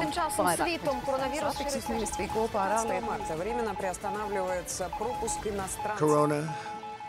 Тим 0.00 0.12
часом 0.12 0.48
світом 0.48 1.00
коронавірус 1.06 1.58
через 1.58 1.86
семейств 1.86 2.34
Копа 2.34 2.68
16 2.68 3.02
марта 3.02 3.36
временно 3.36 3.74
приостанавливается 3.74 4.88
пропуск 4.98 5.46
иностранцев. 5.46 6.08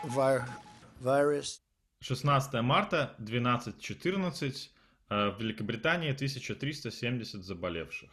Coronavirus. 0.04 1.60
16 2.00 2.62
марта 2.62 3.14
12.14. 3.20 4.70
э, 5.10 5.30
В 5.30 5.40
Великобритании 5.40 6.10
1370 6.10 7.44
заболевших. 7.44 8.10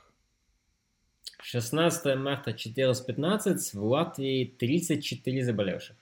16 1.42 2.18
марта 2.18 2.52
14.15 2.52 3.78
в 3.78 3.84
Латвии 3.84 4.46
34 4.60 5.44
заболевших. 5.44 5.96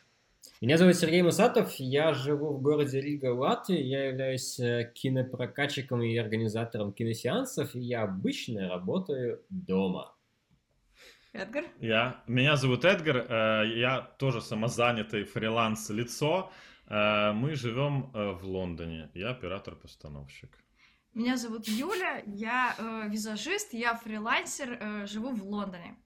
Меня 0.62 0.78
зовут 0.78 0.96
Сергей 0.96 1.22
Мусатов, 1.22 1.74
я 1.76 2.14
живу 2.14 2.54
в 2.54 2.62
городе 2.62 3.00
Рига, 3.00 3.34
Латвии, 3.34 3.82
я 3.82 4.06
являюсь 4.06 4.60
э, 4.60 4.92
кинопрокатчиком 4.96 6.02
и 6.02 6.18
организатором 6.18 6.94
киносеансов, 6.94 7.76
и 7.76 7.80
я 7.80 8.04
обычно 8.04 8.70
работаю 8.70 9.44
дома. 9.50 10.16
Эдгар? 11.34 11.66
Я, 11.80 12.24
меня 12.28 12.56
зовут 12.56 12.86
Эдгар, 12.86 13.18
э, 13.18 13.78
я 13.78 14.02
тоже 14.18 14.42
самозанятый 14.42 15.24
фриланс-лицо. 15.26 16.52
Э, 16.88 17.32
Мы 17.34 17.56
живем 17.56 18.12
в 18.14 18.44
Лондоне, 18.44 19.12
я 19.14 19.30
оператор-постановщик. 19.32 20.58
Меня 21.18 21.36
зовут 21.36 21.68
Юля, 21.68 22.22
я 22.28 22.76
э, 22.78 23.10
визажист, 23.10 23.74
я 23.74 23.96
фрилансер, 23.96 24.78
э, 24.80 25.08
живу 25.08 25.34
в 25.34 25.44
Лондоне. 25.44 25.98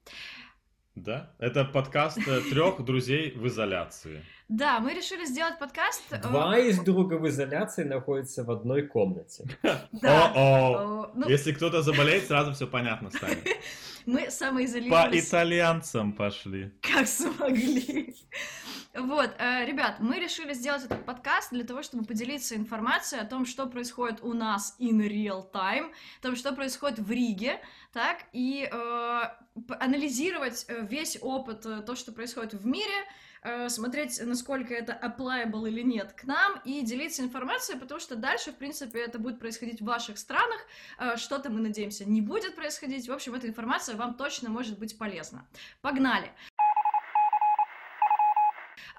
Да? 0.95 1.35
Это 1.37 1.65
подкаст 1.65 2.17
трех 2.49 2.83
друзей 2.85 3.31
в 3.31 3.45
изоляции. 3.47 4.23
Да, 4.51 4.81
мы 4.81 4.93
решили 4.93 5.23
сделать 5.23 5.57
подкаст. 5.59 6.03
э, 6.11 6.17
Два 6.17 6.57
из 6.57 6.77
друга 6.79 7.13
в 7.13 7.25
изоляции 7.29 7.85
находятся 7.85 8.43
в 8.43 8.51
одной 8.51 8.81
комнате. 8.85 9.45
Да. 9.93 11.07
Ну, 11.15 11.29
Если 11.29 11.53
кто-то 11.53 11.81
заболеет, 11.83 12.27
сразу 12.27 12.51
все 12.51 12.67
понятно 12.67 13.11
станет. 13.11 13.47
мы 14.05 14.25
По 14.25 14.31
самоизолировались 14.31 15.29
итальянцам 15.29 16.11
пошли. 16.11 16.73
как 16.81 17.07
смогли. 17.07 18.13
Вот, 18.93 19.29
э, 19.39 19.63
ребят, 19.65 20.01
мы 20.01 20.19
решили 20.19 20.51
сделать 20.53 20.83
этот 20.83 21.05
подкаст 21.05 21.51
для 21.51 21.63
того, 21.63 21.81
чтобы 21.81 22.03
поделиться 22.03 22.57
информацией 22.57 23.21
о 23.21 23.25
том, 23.25 23.45
что 23.45 23.67
происходит 23.67 24.19
у 24.21 24.33
нас 24.33 24.75
in 24.79 24.97
real 24.99 25.49
time, 25.49 25.91
о 26.19 26.23
том, 26.23 26.35
что 26.35 26.51
происходит 26.51 26.99
в 26.99 27.09
Риге, 27.09 27.61
так, 27.93 28.25
и 28.33 28.67
э, 28.69 29.21
анализировать 29.79 30.65
весь 30.67 31.17
опыт, 31.21 31.61
то, 31.85 31.95
что 31.95 32.11
происходит 32.11 32.53
в 32.53 32.65
мире, 32.65 33.05
смотреть, 33.69 34.21
насколько 34.23 34.73
это 34.73 34.93
applicable 34.93 35.67
или 35.67 35.81
нет 35.81 36.13
к 36.13 36.23
нам, 36.25 36.59
и 36.63 36.81
делиться 36.81 37.23
информацией, 37.23 37.79
потому 37.79 37.99
что 37.99 38.15
дальше, 38.15 38.51
в 38.51 38.55
принципе, 38.55 38.99
это 38.99 39.19
будет 39.19 39.39
происходить 39.39 39.81
в 39.81 39.85
ваших 39.85 40.17
странах, 40.17 40.59
э, 40.99 41.17
что-то, 41.17 41.49
мы 41.49 41.59
надеемся, 41.59 42.05
не 42.05 42.21
будет 42.21 42.55
происходить. 42.55 43.07
В 43.07 43.11
общем, 43.11 43.33
эта 43.33 43.47
информация 43.47 43.95
вам 43.95 44.13
точно 44.13 44.49
может 44.49 44.77
быть 44.77 44.97
полезна. 44.97 45.45
Погнали! 45.81 46.31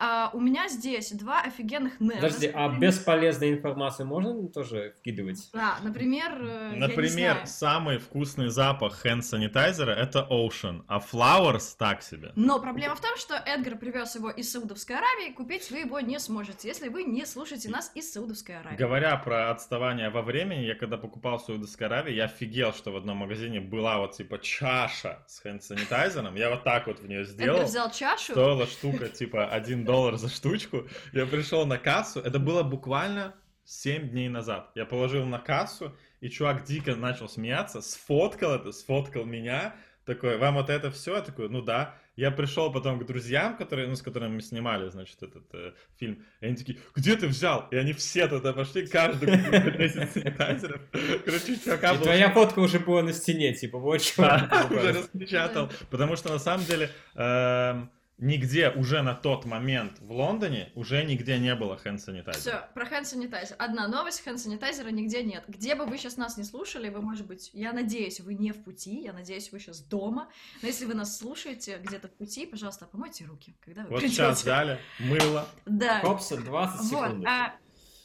А, 0.04 0.30
у 0.32 0.40
меня 0.40 0.68
здесь 0.68 1.12
два 1.12 1.42
офигенных 1.42 2.00
нерда. 2.00 2.22
Подожди, 2.22 2.50
а 2.52 2.68
бесполезной 2.76 3.52
информации 3.52 4.02
можно 4.02 4.48
тоже 4.48 4.96
вкидывать? 4.98 5.48
Да, 5.52 5.78
например, 5.80 6.32
э, 6.40 6.70
я 6.70 6.74
не 6.74 6.80
Например, 6.80 7.34
знаю. 7.34 7.46
самый 7.46 7.98
вкусный 7.98 8.48
запах 8.48 9.00
хенд-санитайзера 9.00 9.92
это 9.92 10.26
Ocean, 10.28 10.82
а 10.88 10.98
Flowers 10.98 11.76
так 11.78 12.02
себе. 12.02 12.32
Но 12.34 12.58
проблема 12.58 12.96
в 12.96 13.00
том, 13.00 13.16
что 13.16 13.34
Эдгар 13.34 13.76
привез 13.76 14.16
его 14.16 14.28
из 14.28 14.50
Саудовской 14.50 14.96
Аравии, 14.96 15.32
купить 15.34 15.70
вы 15.70 15.78
его 15.78 16.00
не 16.00 16.18
сможете, 16.18 16.66
если 16.66 16.88
вы 16.88 17.04
не 17.04 17.24
слушаете 17.24 17.68
нас 17.68 17.92
из 17.94 18.12
Саудовской 18.12 18.58
Аравии. 18.58 18.78
Говоря 18.78 19.16
про 19.18 19.52
отставание 19.52 20.10
во 20.10 20.22
времени, 20.22 20.64
я 20.64 20.74
когда 20.74 20.96
покупал 20.96 21.38
в 21.38 21.42
Саудовской 21.42 21.86
Аравии, 21.86 22.12
я 22.12 22.24
офигел, 22.24 22.72
что 22.72 22.90
в 22.90 22.96
одном 22.96 23.18
магазине 23.18 23.60
была 23.60 23.98
вот 23.98 24.16
типа 24.16 24.40
чаша 24.40 25.22
с 25.28 25.40
хенд-санитайзером. 25.42 26.34
Я 26.34 26.50
вот 26.50 26.64
так 26.64 26.88
вот 26.88 26.98
в 26.98 27.06
нее 27.06 27.24
сделал. 27.24 27.58
Эдгар 27.58 27.68
взял 27.68 27.90
чашу, 27.92 28.32
Стоила 28.32 28.66
штука 28.66 29.08
типа 29.08 29.46
1 29.46 29.84
доллар 29.84 29.91
за 30.16 30.28
штучку. 30.28 30.86
Я 31.12 31.26
пришел 31.26 31.66
на 31.66 31.78
кассу, 31.78 32.20
это 32.20 32.38
было 32.38 32.62
буквально 32.62 33.34
7 33.64 34.10
дней 34.10 34.28
назад. 34.28 34.70
Я 34.74 34.86
положил 34.86 35.24
на 35.24 35.38
кассу, 35.38 35.96
и 36.20 36.28
чувак 36.28 36.64
дико 36.64 36.94
начал 36.94 37.28
смеяться, 37.28 37.80
сфоткал 37.80 38.54
это, 38.54 38.72
сфоткал 38.72 39.24
меня, 39.24 39.74
такой, 40.04 40.38
вам 40.38 40.54
вот 40.54 40.70
это 40.70 40.90
все? 40.90 41.16
Я 41.16 41.22
такой, 41.22 41.48
ну 41.48 41.62
да. 41.62 41.94
Я 42.14 42.30
пришел 42.30 42.70
потом 42.70 42.98
к 42.98 43.06
друзьям, 43.06 43.56
которые, 43.56 43.88
ну, 43.88 43.96
с 43.96 44.02
которыми 44.02 44.34
мы 44.34 44.40
снимали, 44.42 44.90
значит, 44.90 45.22
этот 45.22 45.44
э, 45.54 45.72
фильм, 45.98 46.22
и 46.40 46.46
они 46.46 46.56
такие, 46.56 46.78
где 46.94 47.16
ты 47.16 47.26
взял? 47.26 47.68
И 47.70 47.76
они 47.76 47.94
все 47.94 48.28
туда 48.28 48.52
пошли, 48.52 48.86
каждый 48.86 49.30
купил 49.30 49.62
по 49.62 49.70
10 49.70 50.12
санитайзеров. 50.12 50.82
Короче, 51.24 51.56
чувака 51.56 51.92
И 51.92 51.96
был 51.96 52.04
твоя 52.04 52.30
фотка 52.30 52.58
уже 52.58 52.80
была 52.80 53.02
на 53.02 53.14
стене, 53.14 53.54
типа, 53.54 53.78
вот 53.78 54.02
да, 54.18 54.66
уже 54.70 54.92
распечатал. 54.92 55.70
Потому 55.90 56.16
что 56.16 56.28
на 56.28 56.38
самом 56.38 56.66
деле 56.66 56.90
эм, 57.14 57.90
нигде 58.22 58.70
уже 58.70 59.02
на 59.02 59.14
тот 59.14 59.44
момент 59.44 59.98
в 60.00 60.12
Лондоне 60.12 60.70
уже 60.76 61.04
нигде 61.04 61.38
не 61.38 61.54
было 61.56 61.76
хенд-санитайзера. 61.76 62.40
Все, 62.40 62.68
про 62.72 62.86
хенд-санитайзер. 62.86 63.56
Одна 63.58 63.88
новость, 63.88 64.22
хенд-санитайзера 64.24 64.88
нигде 64.90 65.24
нет. 65.24 65.44
Где 65.48 65.74
бы 65.74 65.84
вы 65.84 65.98
сейчас 65.98 66.16
нас 66.16 66.36
не 66.36 66.44
слушали, 66.44 66.88
вы, 66.88 67.02
может 67.02 67.26
быть, 67.26 67.50
я 67.52 67.72
надеюсь, 67.72 68.20
вы 68.20 68.34
не 68.34 68.52
в 68.52 68.62
пути, 68.62 69.02
я 69.02 69.12
надеюсь, 69.12 69.50
вы 69.50 69.58
сейчас 69.58 69.80
дома. 69.80 70.28
Но 70.62 70.68
если 70.68 70.84
вы 70.84 70.94
нас 70.94 71.18
слушаете 71.18 71.78
где-то 71.78 72.06
в 72.08 72.12
пути, 72.12 72.46
пожалуйста, 72.46 72.86
помойте 72.86 73.24
руки, 73.24 73.56
когда 73.60 73.82
вы 73.82 73.88
Вот 73.88 73.98
придете. 74.00 74.14
сейчас 74.16 74.44
дали 74.44 74.78
мыло. 75.00 75.46
Да. 75.66 76.00
Копса 76.00 76.36
20 76.36 76.80
Вот, 76.92 77.08
секунд. 77.08 77.26
а, 77.26 77.56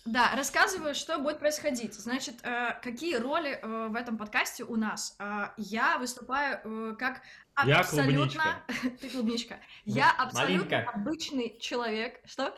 да, 0.07 0.31
рассказываю, 0.35 0.95
что 0.95 1.19
будет 1.19 1.37
происходить. 1.39 1.93
Значит, 1.93 2.35
э, 2.43 2.79
какие 2.81 3.17
роли 3.17 3.59
э, 3.61 3.87
в 3.89 3.95
этом 3.95 4.17
подкасте 4.17 4.63
у 4.63 4.77
нас? 4.77 5.15
А, 5.19 5.53
я 5.57 5.97
выступаю 5.97 6.59
э, 6.63 6.95
как 6.97 7.21
Я 7.65 7.79
абсолютно... 7.79 8.63
Ты 9.01 9.09
клубничка. 9.09 9.59
Я 9.85 10.11
абсолютно 10.11 10.77
Малинка. 10.77 10.91
обычный 10.91 11.57
человек. 11.59 12.19
Что? 12.25 12.53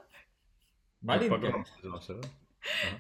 Малинка. 1.02 1.64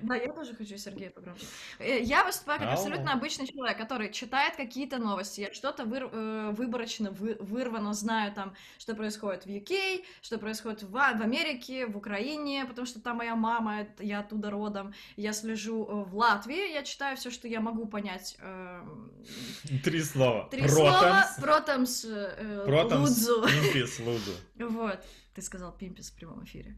Да? 0.02 0.16
Я 0.16 0.32
тоже 0.34 0.54
хочу 0.56 0.78
Сергея 0.78 1.10
погромче. 1.10 1.46
Э, 1.80 2.00
Я 2.02 2.24
выступаю 2.24 2.60
как 2.60 2.70
абсолютно 2.74 3.12
обычный 3.14 3.48
человек, 3.48 3.78
который 3.78 4.12
читает 4.12 4.56
какие-то 4.56 4.98
новости. 5.00 5.42
Я 5.42 5.54
что-то 5.54 5.84
выр- 5.84 6.10
э, 6.12 6.52
выборочно, 6.52 7.12
вы- 7.12 7.36
вырвано 7.40 7.94
знаю 7.94 8.34
там, 8.34 8.54
что 8.78 8.96
происходит 8.96 9.46
в 9.46 9.50
UK, 9.50 10.04
что 10.22 10.38
происходит 10.38 10.84
в, 10.84 10.90
в 10.92 10.98
Америке, 10.98 11.86
в 11.88 11.98
Украине, 11.98 12.66
потому 12.66 12.86
что 12.88 13.02
там 13.02 13.18
моя 13.18 13.36
мама, 13.36 13.82
это- 13.82 14.04
я 14.04 14.20
оттуда 14.22 14.50
родом. 14.50 14.94
Я 15.18 15.34
слежу 15.34 15.86
э, 15.86 16.04
в 16.10 16.16
Латвии, 16.16 16.74
я 16.74 16.84
читаю 16.84 17.18
все, 17.18 17.30
что 17.30 17.48
я 17.48 17.60
могу 17.60 17.86
понять. 17.86 18.38
эм, 18.40 19.12
Три 19.84 20.02
слова. 20.04 20.48
Три 20.50 20.68
слова. 20.68 21.26
Э, 21.38 21.42
Протомс, 21.42 22.06
Лудзу. 22.06 23.44
Импис, 23.48 24.00
Лудзу. 24.00 24.32
Вот. 24.70 25.00
Ты 25.36 25.42
сказал 25.42 25.72
пимпис 25.78 26.12
в 26.12 26.16
прямом 26.16 26.44
эфире. 26.44 26.76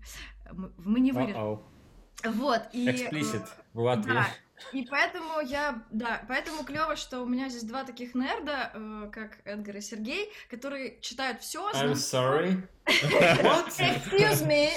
Мы 0.78 1.00
не 1.00 1.12
вырежем. 1.12 1.41
Вот. 2.24 2.62
И, 2.74 2.88
э, 2.88 2.92
Эксплисит 2.92 3.44
в 3.74 3.80
Латвии. 3.82 4.14
Да, 4.14 4.28
и 4.74 4.86
поэтому 4.86 5.42
я, 5.42 5.82
да, 5.92 6.22
поэтому 6.28 6.64
клево, 6.64 6.96
что 6.96 7.22
у 7.22 7.26
меня 7.26 7.50
здесь 7.50 7.64
два 7.64 7.84
таких 7.84 8.14
нерда, 8.14 8.72
э, 8.74 9.10
как 9.12 9.40
Эдгар 9.44 9.78
и 9.78 9.82
Сергей, 9.82 10.32
которые 10.50 11.00
читают 11.02 11.42
все. 11.42 11.68
I'm 11.72 11.96
sorry. 11.96 12.62
What? 12.86 13.70
Excuse 13.80 14.46
me. 14.46 14.70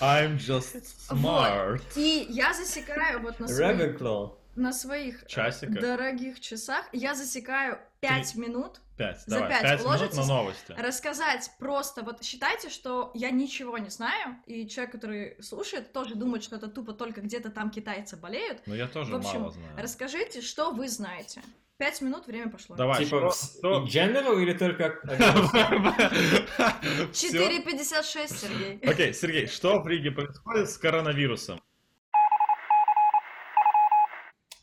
I'm 0.00 0.36
just 0.38 0.84
smart. 1.08 1.80
И 1.96 2.26
я 2.28 2.52
засекаю 2.52 3.20
вот 3.20 3.40
на 3.40 3.48
своих, 3.48 4.00
Ravenclaw. 4.00 4.34
на 4.56 4.72
своих 4.72 5.22
э, 5.22 5.26
Часиках. 5.26 5.80
дорогих 5.80 6.40
часах, 6.40 6.84
я 6.92 7.14
засекаю 7.14 7.78
5 8.08 8.34
минут 8.36 8.80
Пять. 8.96 9.20
За 9.26 9.36
Давай, 9.40 9.50
пять 9.50 9.62
пять 9.62 9.84
минут 9.84 10.14
на 10.14 10.26
новости. 10.26 10.72
рассказать 10.78 11.50
просто, 11.58 12.02
вот 12.02 12.22
считайте, 12.22 12.68
что 12.68 13.10
я 13.14 13.30
ничего 13.32 13.76
не 13.78 13.90
знаю, 13.90 14.36
и 14.46 14.68
человек, 14.68 14.92
который 14.92 15.42
слушает, 15.42 15.92
тоже 15.92 16.14
думает, 16.14 16.44
что 16.44 16.54
это 16.56 16.68
тупо 16.68 16.92
только 16.92 17.20
где-то 17.20 17.50
там 17.50 17.70
китайцы 17.72 18.16
болеют. 18.16 18.62
Но 18.66 18.74
я 18.76 18.86
тоже 18.86 19.12
В 19.12 19.16
общем, 19.16 19.40
мало 19.40 19.50
знаю. 19.52 19.72
Расскажите, 19.76 20.42
что 20.42 20.70
вы 20.70 20.88
знаете. 20.88 21.42
Пять 21.76 22.00
минут, 22.02 22.28
время 22.28 22.50
пошло. 22.50 22.76
Давай, 22.76 23.04
Типа, 23.04 23.32
что- 23.32 23.80
в- 23.80 23.84
in 23.84 23.86
general 23.86 24.40
или 24.40 24.52
только... 24.56 25.00
Всё? 27.12 27.48
4,56, 27.48 28.28
Сергей. 28.28 28.78
Окей, 28.88 29.12
Сергей, 29.12 29.48
что 29.48 29.80
в 29.80 29.88
Риге 29.88 30.12
происходит 30.12 30.70
с 30.70 30.78
коронавирусом? 30.78 31.60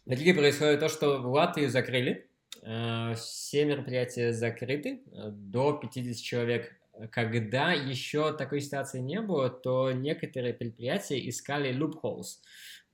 На 0.05 0.13
Риге 0.13 0.33
происходит 0.33 0.79
то, 0.79 0.87
что 0.87 1.17
в 1.21 1.25
Латвию 1.27 1.69
закрыли. 1.69 2.31
Э, 2.61 3.13
Все 3.15 3.65
мероприятия 3.65 4.33
закрыты 4.33 5.01
э, 5.11 5.29
до 5.31 5.73
50 5.73 6.15
человек. 6.23 6.75
Когда 7.11 7.71
еще 7.71 8.33
такой 8.33 8.61
ситуации 8.61 8.99
не 8.99 9.21
было, 9.21 9.49
то 9.49 9.91
некоторые 9.91 10.53
предприятия 10.53 11.27
искали 11.27 11.73
loopholes. 11.73 12.39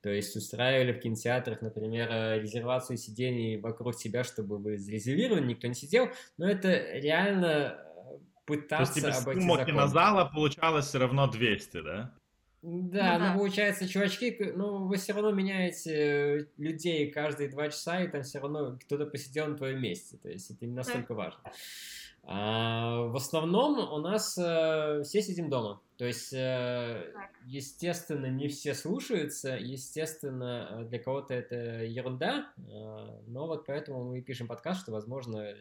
То 0.00 0.10
есть 0.10 0.34
устраивали 0.36 0.92
в 0.92 1.00
кинотеатрах, 1.00 1.60
например, 1.60 2.08
э, 2.10 2.40
резервацию 2.40 2.96
сидений 2.96 3.56
вокруг 3.60 3.94
себя, 3.96 4.22
чтобы 4.24 4.58
вы 4.58 4.78
зарезервировали, 4.78 5.44
никто 5.44 5.66
не 5.66 5.74
сидел. 5.74 6.08
Но 6.36 6.48
это 6.48 6.68
реально 6.92 7.46
э, 7.46 8.18
То 8.46 8.54
есть, 8.54 8.68
пытаться 8.68 9.18
обойти 9.18 9.40
закон. 9.40 9.66
кинозала 9.66 10.24
получалась 10.26 10.86
все 10.86 10.98
равно 10.98 11.26
200, 11.26 11.82
да? 11.82 12.14
Да, 12.62 13.14
Ну 13.14 13.18
да. 13.18 13.32
ну 13.32 13.38
получается, 13.38 13.88
чувачки, 13.88 14.52
ну 14.56 14.86
вы 14.86 14.96
все 14.96 15.12
равно 15.12 15.30
меняете 15.30 15.92
э, 15.92 16.46
людей 16.56 17.10
каждые 17.10 17.48
два 17.48 17.68
часа, 17.68 18.02
и 18.02 18.08
там 18.08 18.22
все 18.22 18.40
равно 18.40 18.78
кто-то 18.84 19.06
посидел 19.06 19.46
на 19.46 19.56
твоем 19.56 19.80
месте. 19.80 20.16
То 20.16 20.28
есть 20.28 20.50
это 20.50 20.66
не 20.66 20.72
настолько 20.72 21.14
важно. 21.14 21.40
А, 22.24 23.02
в 23.02 23.16
основном 23.16 23.78
у 23.92 23.98
нас 23.98 24.36
э, 24.36 25.02
все 25.04 25.22
сидим 25.22 25.48
дома. 25.48 25.80
То 25.96 26.04
есть, 26.04 26.30
Так. 26.30 27.30
естественно, 27.46 28.26
не 28.26 28.48
все 28.48 28.74
слушаются, 28.74 29.56
естественно, 29.56 30.84
для 30.88 30.98
кого-то 30.98 31.34
это 31.34 31.84
ерунда, 31.84 32.52
э, 32.56 32.60
но 33.26 33.46
вот 33.46 33.66
поэтому 33.66 34.04
мы 34.04 34.18
и 34.18 34.22
пишем 34.22 34.46
подкаст, 34.46 34.82
что, 34.82 34.92
возможно, 34.92 35.54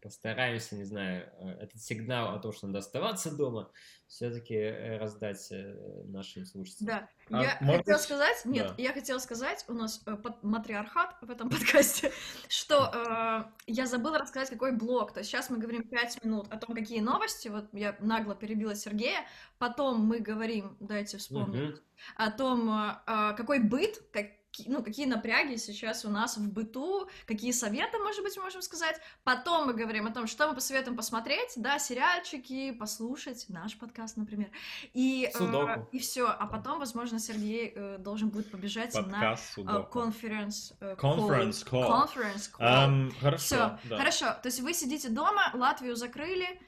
по- 0.00 0.08
постараемся, 0.08 0.74
не 0.76 0.84
знаю, 0.84 1.28
э, 1.38 1.48
этот 1.62 1.80
сигнал 1.80 2.34
о 2.34 2.38
том, 2.38 2.52
что 2.52 2.66
надо 2.66 2.78
оставаться 2.80 3.34
дома, 3.36 3.70
все-таки 4.06 4.58
раздать 4.98 5.46
э, 5.52 6.02
нашим 6.06 6.44
слушателям. 6.44 6.86
Да. 6.88 7.08
А 7.38 7.42
я 7.42 7.56
можно 7.60 7.78
хотела 7.78 7.98
сказать, 7.98 8.44
нет, 8.44 8.68
Да. 8.68 8.74
я 8.82 8.92
хотела 8.92 9.18
сказать, 9.18 9.64
у 9.68 9.72
нас 9.72 10.02
э, 10.06 10.16
под- 10.16 10.42
матриархат 10.42 11.16
в 11.20 11.30
этом 11.30 11.48
подкасте, 11.50 12.12
что 12.48 12.90
э, 12.92 13.44
я 13.66 13.86
забыла 13.86 14.18
рассказать, 14.18 14.50
какой 14.50 14.72
блок. 14.76 15.12
То 15.12 15.20
есть 15.20 15.30
сейчас 15.30 15.48
мы 15.50 15.58
говорим 15.58 15.84
5 15.88 16.24
минут 16.24 16.48
о 16.52 16.56
том, 16.56 16.74
какие 16.74 17.00
новости. 17.00 17.48
Вот 17.48 17.68
я 17.72 17.96
нагло 18.00 18.34
перебила 18.34 18.74
Сергея. 18.74 19.20
Потом 19.58 20.00
мы 20.00 20.18
говорим, 20.20 20.76
дайте 20.80 21.18
вспомнить, 21.18 21.70
Мгм. 21.70 21.80
о 22.16 22.30
том, 22.32 22.70
э, 22.70 22.96
э, 23.06 23.34
какой 23.36 23.60
быт, 23.60 24.02
как- 24.12 24.39
ну, 24.66 24.82
какие 24.82 25.06
напряги 25.06 25.56
сейчас 25.56 26.04
у 26.04 26.10
нас 26.10 26.36
в 26.36 26.52
быту, 26.52 27.08
какие 27.26 27.52
советы, 27.52 27.98
может 27.98 28.22
быть, 28.22 28.36
можем 28.36 28.62
сказать. 28.62 29.00
Потом 29.24 29.66
мы 29.66 29.74
говорим 29.74 30.06
о 30.06 30.10
том, 30.10 30.26
что 30.26 30.48
мы 30.48 30.54
посоветуем 30.54 30.96
посмотреть, 30.96 31.52
да, 31.56 31.78
сериальчики, 31.78 32.72
послушать 32.72 33.46
наш 33.48 33.78
подкаст, 33.78 34.16
например. 34.16 34.50
И, 34.92 35.30
э, 35.32 35.84
и 35.92 35.98
все. 35.98 36.28
А 36.28 36.46
потом, 36.46 36.78
возможно, 36.78 37.18
Сергей 37.18 37.72
э, 37.74 37.98
должен 37.98 38.30
будет 38.30 38.50
побежать 38.50 38.94
на 38.94 39.02
Подкаст 39.02 39.50
э, 39.50 39.54
Судоку. 39.54 40.00
конференц 40.00 40.72
э, 40.80 40.96
Conference 40.98 41.64
call. 41.64 41.88
Conference 41.88 42.50
call. 42.52 42.60
Ам, 42.60 43.12
хорошо, 43.20 43.44
Все, 43.44 43.78
да. 43.84 43.98
хорошо. 43.98 44.26
То 44.42 44.46
есть 44.46 44.60
вы 44.60 44.74
сидите 44.74 45.08
дома, 45.08 45.50
Латвию 45.54 45.96
закрыли. 45.96 46.60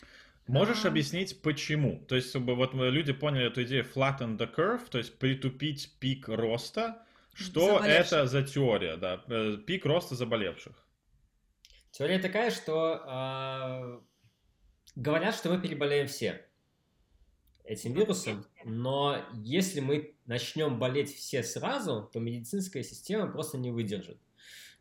Можешь 0.47 0.85
А. 0.85 0.89
объяснить, 0.89 1.41
почему? 1.43 2.05
То 2.09 2.17
есть, 2.17 2.31
чтобы 2.31 2.55
вот 2.55 2.75
люди 2.75 3.13
поняли 3.13 3.47
эту 3.47 3.63
идею 3.63 3.85
flatten 3.85 4.37
the 4.37 4.53
curve, 4.53 4.89
то 4.91 4.99
есть 4.99 5.19
притупить 5.19 5.93
пик 5.99 6.29
роста. 6.29 7.05
Что 7.33 7.79
это 7.79 8.27
за 8.27 8.43
теория, 8.43 8.97
да? 8.97 9.25
Э, 9.29 9.57
Пик 9.67 9.87
роста 9.87 10.15
заболевших. 10.15 10.75
Теория 11.91 12.19
такая, 12.19 12.51
что 12.51 13.03
а, 13.05 14.01
говорят, 14.95 15.35
что 15.35 15.51
мы 15.51 15.61
переболеем 15.61 16.07
все 16.07 16.47
этим 17.65 17.93
вирусом, 17.93 18.47
но 18.65 19.25
если 19.35 19.81
мы 19.81 20.17
начнем 20.27 20.79
болеть 20.79 21.15
все 21.15 21.43
сразу, 21.43 22.09
то 22.13 22.19
медицинская 22.19 22.83
система 22.83 23.31
просто 23.31 23.59
не 23.59 23.71
выдержит. 23.71 24.19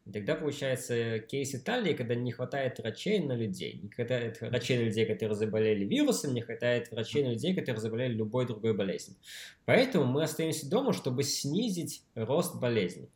И 0.06 0.12
тогда 0.12 0.36
получается 0.36 1.20
кейс 1.20 1.54
Италии, 1.54 1.94
когда 1.94 2.16
не 2.16 2.32
хватает 2.32 2.80
врачей 2.80 3.20
на 3.20 3.34
людей. 3.34 3.80
Не 3.84 3.90
хватает 3.90 4.42
врачей 4.42 4.78
на 4.78 4.84
людей, 4.84 5.06
которые 5.06 5.36
заболели 5.36 5.86
вирусом, 5.86 6.34
не 6.34 6.42
хватает 6.42 6.90
врачей 6.92 7.24
на 7.24 7.30
людей, 7.30 7.54
которые 7.54 7.82
заболели 7.82 8.14
любой 8.14 8.48
другой 8.48 8.74
болезнью. 8.74 9.18
Поэтому 9.66 10.06
мы 10.06 10.24
остаемся 10.24 10.68
дома, 10.68 10.94
чтобы 10.94 11.24
снизить 11.24 12.04
рост 12.16 12.60
болезни. 12.60 13.10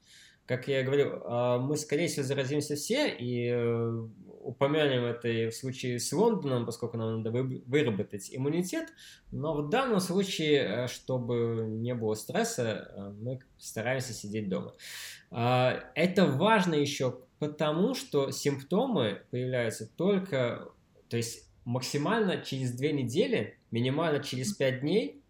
Как 0.46 0.68
я 0.68 0.84
говорил, 0.84 1.24
а, 1.24 1.58
мы, 1.58 1.76
скорее 1.76 2.08
всего, 2.08 2.24
заразимся 2.24 2.76
все, 2.76 3.10
и 3.10 3.50
э, 3.52 4.08
упомянем 4.46 5.04
это 5.04 5.28
и 5.28 5.50
в 5.50 5.56
случае 5.56 6.00
с 6.00 6.14
Лондоном, 6.14 6.66
поскольку 6.66 6.98
нам 6.98 7.18
надо 7.18 7.32
вы- 7.32 7.64
выработать 7.66 8.30
иммунитет, 8.32 8.94
но 9.32 9.56
в 9.56 9.70
данном 9.70 10.00
случае, 10.00 10.60
э, 10.60 10.88
чтобы 10.88 11.66
не 11.68 11.96
было 11.96 12.14
стресса, 12.14 12.92
э, 12.96 13.14
мы 13.22 13.40
стараемся 13.58 14.14
сидеть 14.14 14.48
дома. 14.50 14.74
А, 15.32 15.80
Это 15.96 16.26
важно 16.26 16.76
еще 16.76 17.20
потому, 17.40 17.96
что 17.96 18.32
симптомы 18.32 19.22
появляются 19.32 19.90
только, 19.98 20.70
то 21.10 21.18
есть 21.18 21.50
максимально 21.66 22.42
через 22.42 22.72
две 22.72 22.94
недели, 22.94 23.58
минимально 23.72 24.24
через 24.24 24.54
пять 24.54 24.82
дней, 24.82 25.22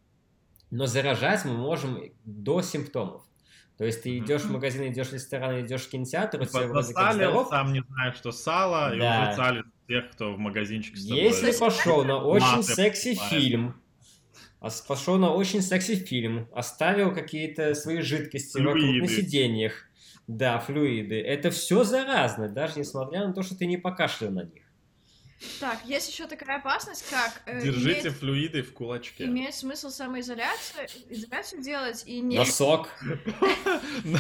но 0.70 0.86
заражать 0.86 1.46
мы 1.46 1.54
можем 1.54 2.12
до 2.26 2.62
симптомов. 2.62 3.24
То 3.78 3.84
есть 3.84 4.04
ты 4.04 4.18
идешь 4.18 4.42
в 4.42 4.46
Мгм. 4.46 4.54
магазин, 4.56 4.88
идешь 4.92 5.10
в 5.10 5.14
ресторан, 5.14 5.66
идешь 5.66 5.84
в 5.86 5.90
кинотеатр, 5.90 6.42
у 6.42 6.46
тебя 6.46 6.68
вроде 6.68 6.94
как 6.94 7.12
здоров, 7.14 7.50
сам 7.50 7.74
не 7.74 7.82
знаю, 7.82 8.14
что 8.14 8.32
сало, 8.32 8.96
и 8.96 9.00
Да. 9.00 9.26
уже 9.26 9.36
цали 9.36 9.64
тех, 9.88 10.12
кто 10.12 10.34
в 10.34 10.40
магазинчик 10.40 10.96
с 10.98 11.06
тобой. 11.06 11.24
Если 11.24 11.52
пошел 11.52 12.04
на 12.06 12.24
очень 12.24 12.64
секси 12.64 13.14
фильм, 13.16 13.82
пошел 14.88 15.18
на 15.18 15.34
очень 15.34 15.62
секси 15.62 15.96
фильм, 15.96 16.48
оставил 16.54 17.14
какие-то 17.14 17.74
свои 17.74 18.02
жидкости 18.02 18.58
вокруг 18.60 19.00
на 19.00 19.08
сиденьях, 19.08 19.74
да, 20.28 20.60
флюиды, 20.60 21.22
это 21.22 21.52
все 21.52 21.84
заразно, 21.84 22.50
даже 22.50 22.80
несмотря 22.80 23.28
на 23.28 23.34
то, 23.34 23.44
что 23.44 23.56
ты 23.58 23.66
не 23.66 23.78
покашлял 23.78 24.32
на 24.32 24.44
них. 24.44 24.65
Так, 25.60 25.80
есть 25.86 26.10
еще 26.10 26.28
такая 26.28 26.58
опасность, 26.58 27.10
как 27.10 27.42
э, 27.46 27.62
Держите 27.62 28.00
имеет, 28.02 28.18
флюиды 28.18 28.64
в 28.64 28.74
кулачке. 28.74 29.26
имеет 29.26 29.54
смысл 29.54 29.90
самоизоляцию, 29.90 30.88
изоляцию 31.10 31.62
делать 31.62 32.04
и 32.06 32.22
не 32.22 32.38
Носок, 32.38 32.90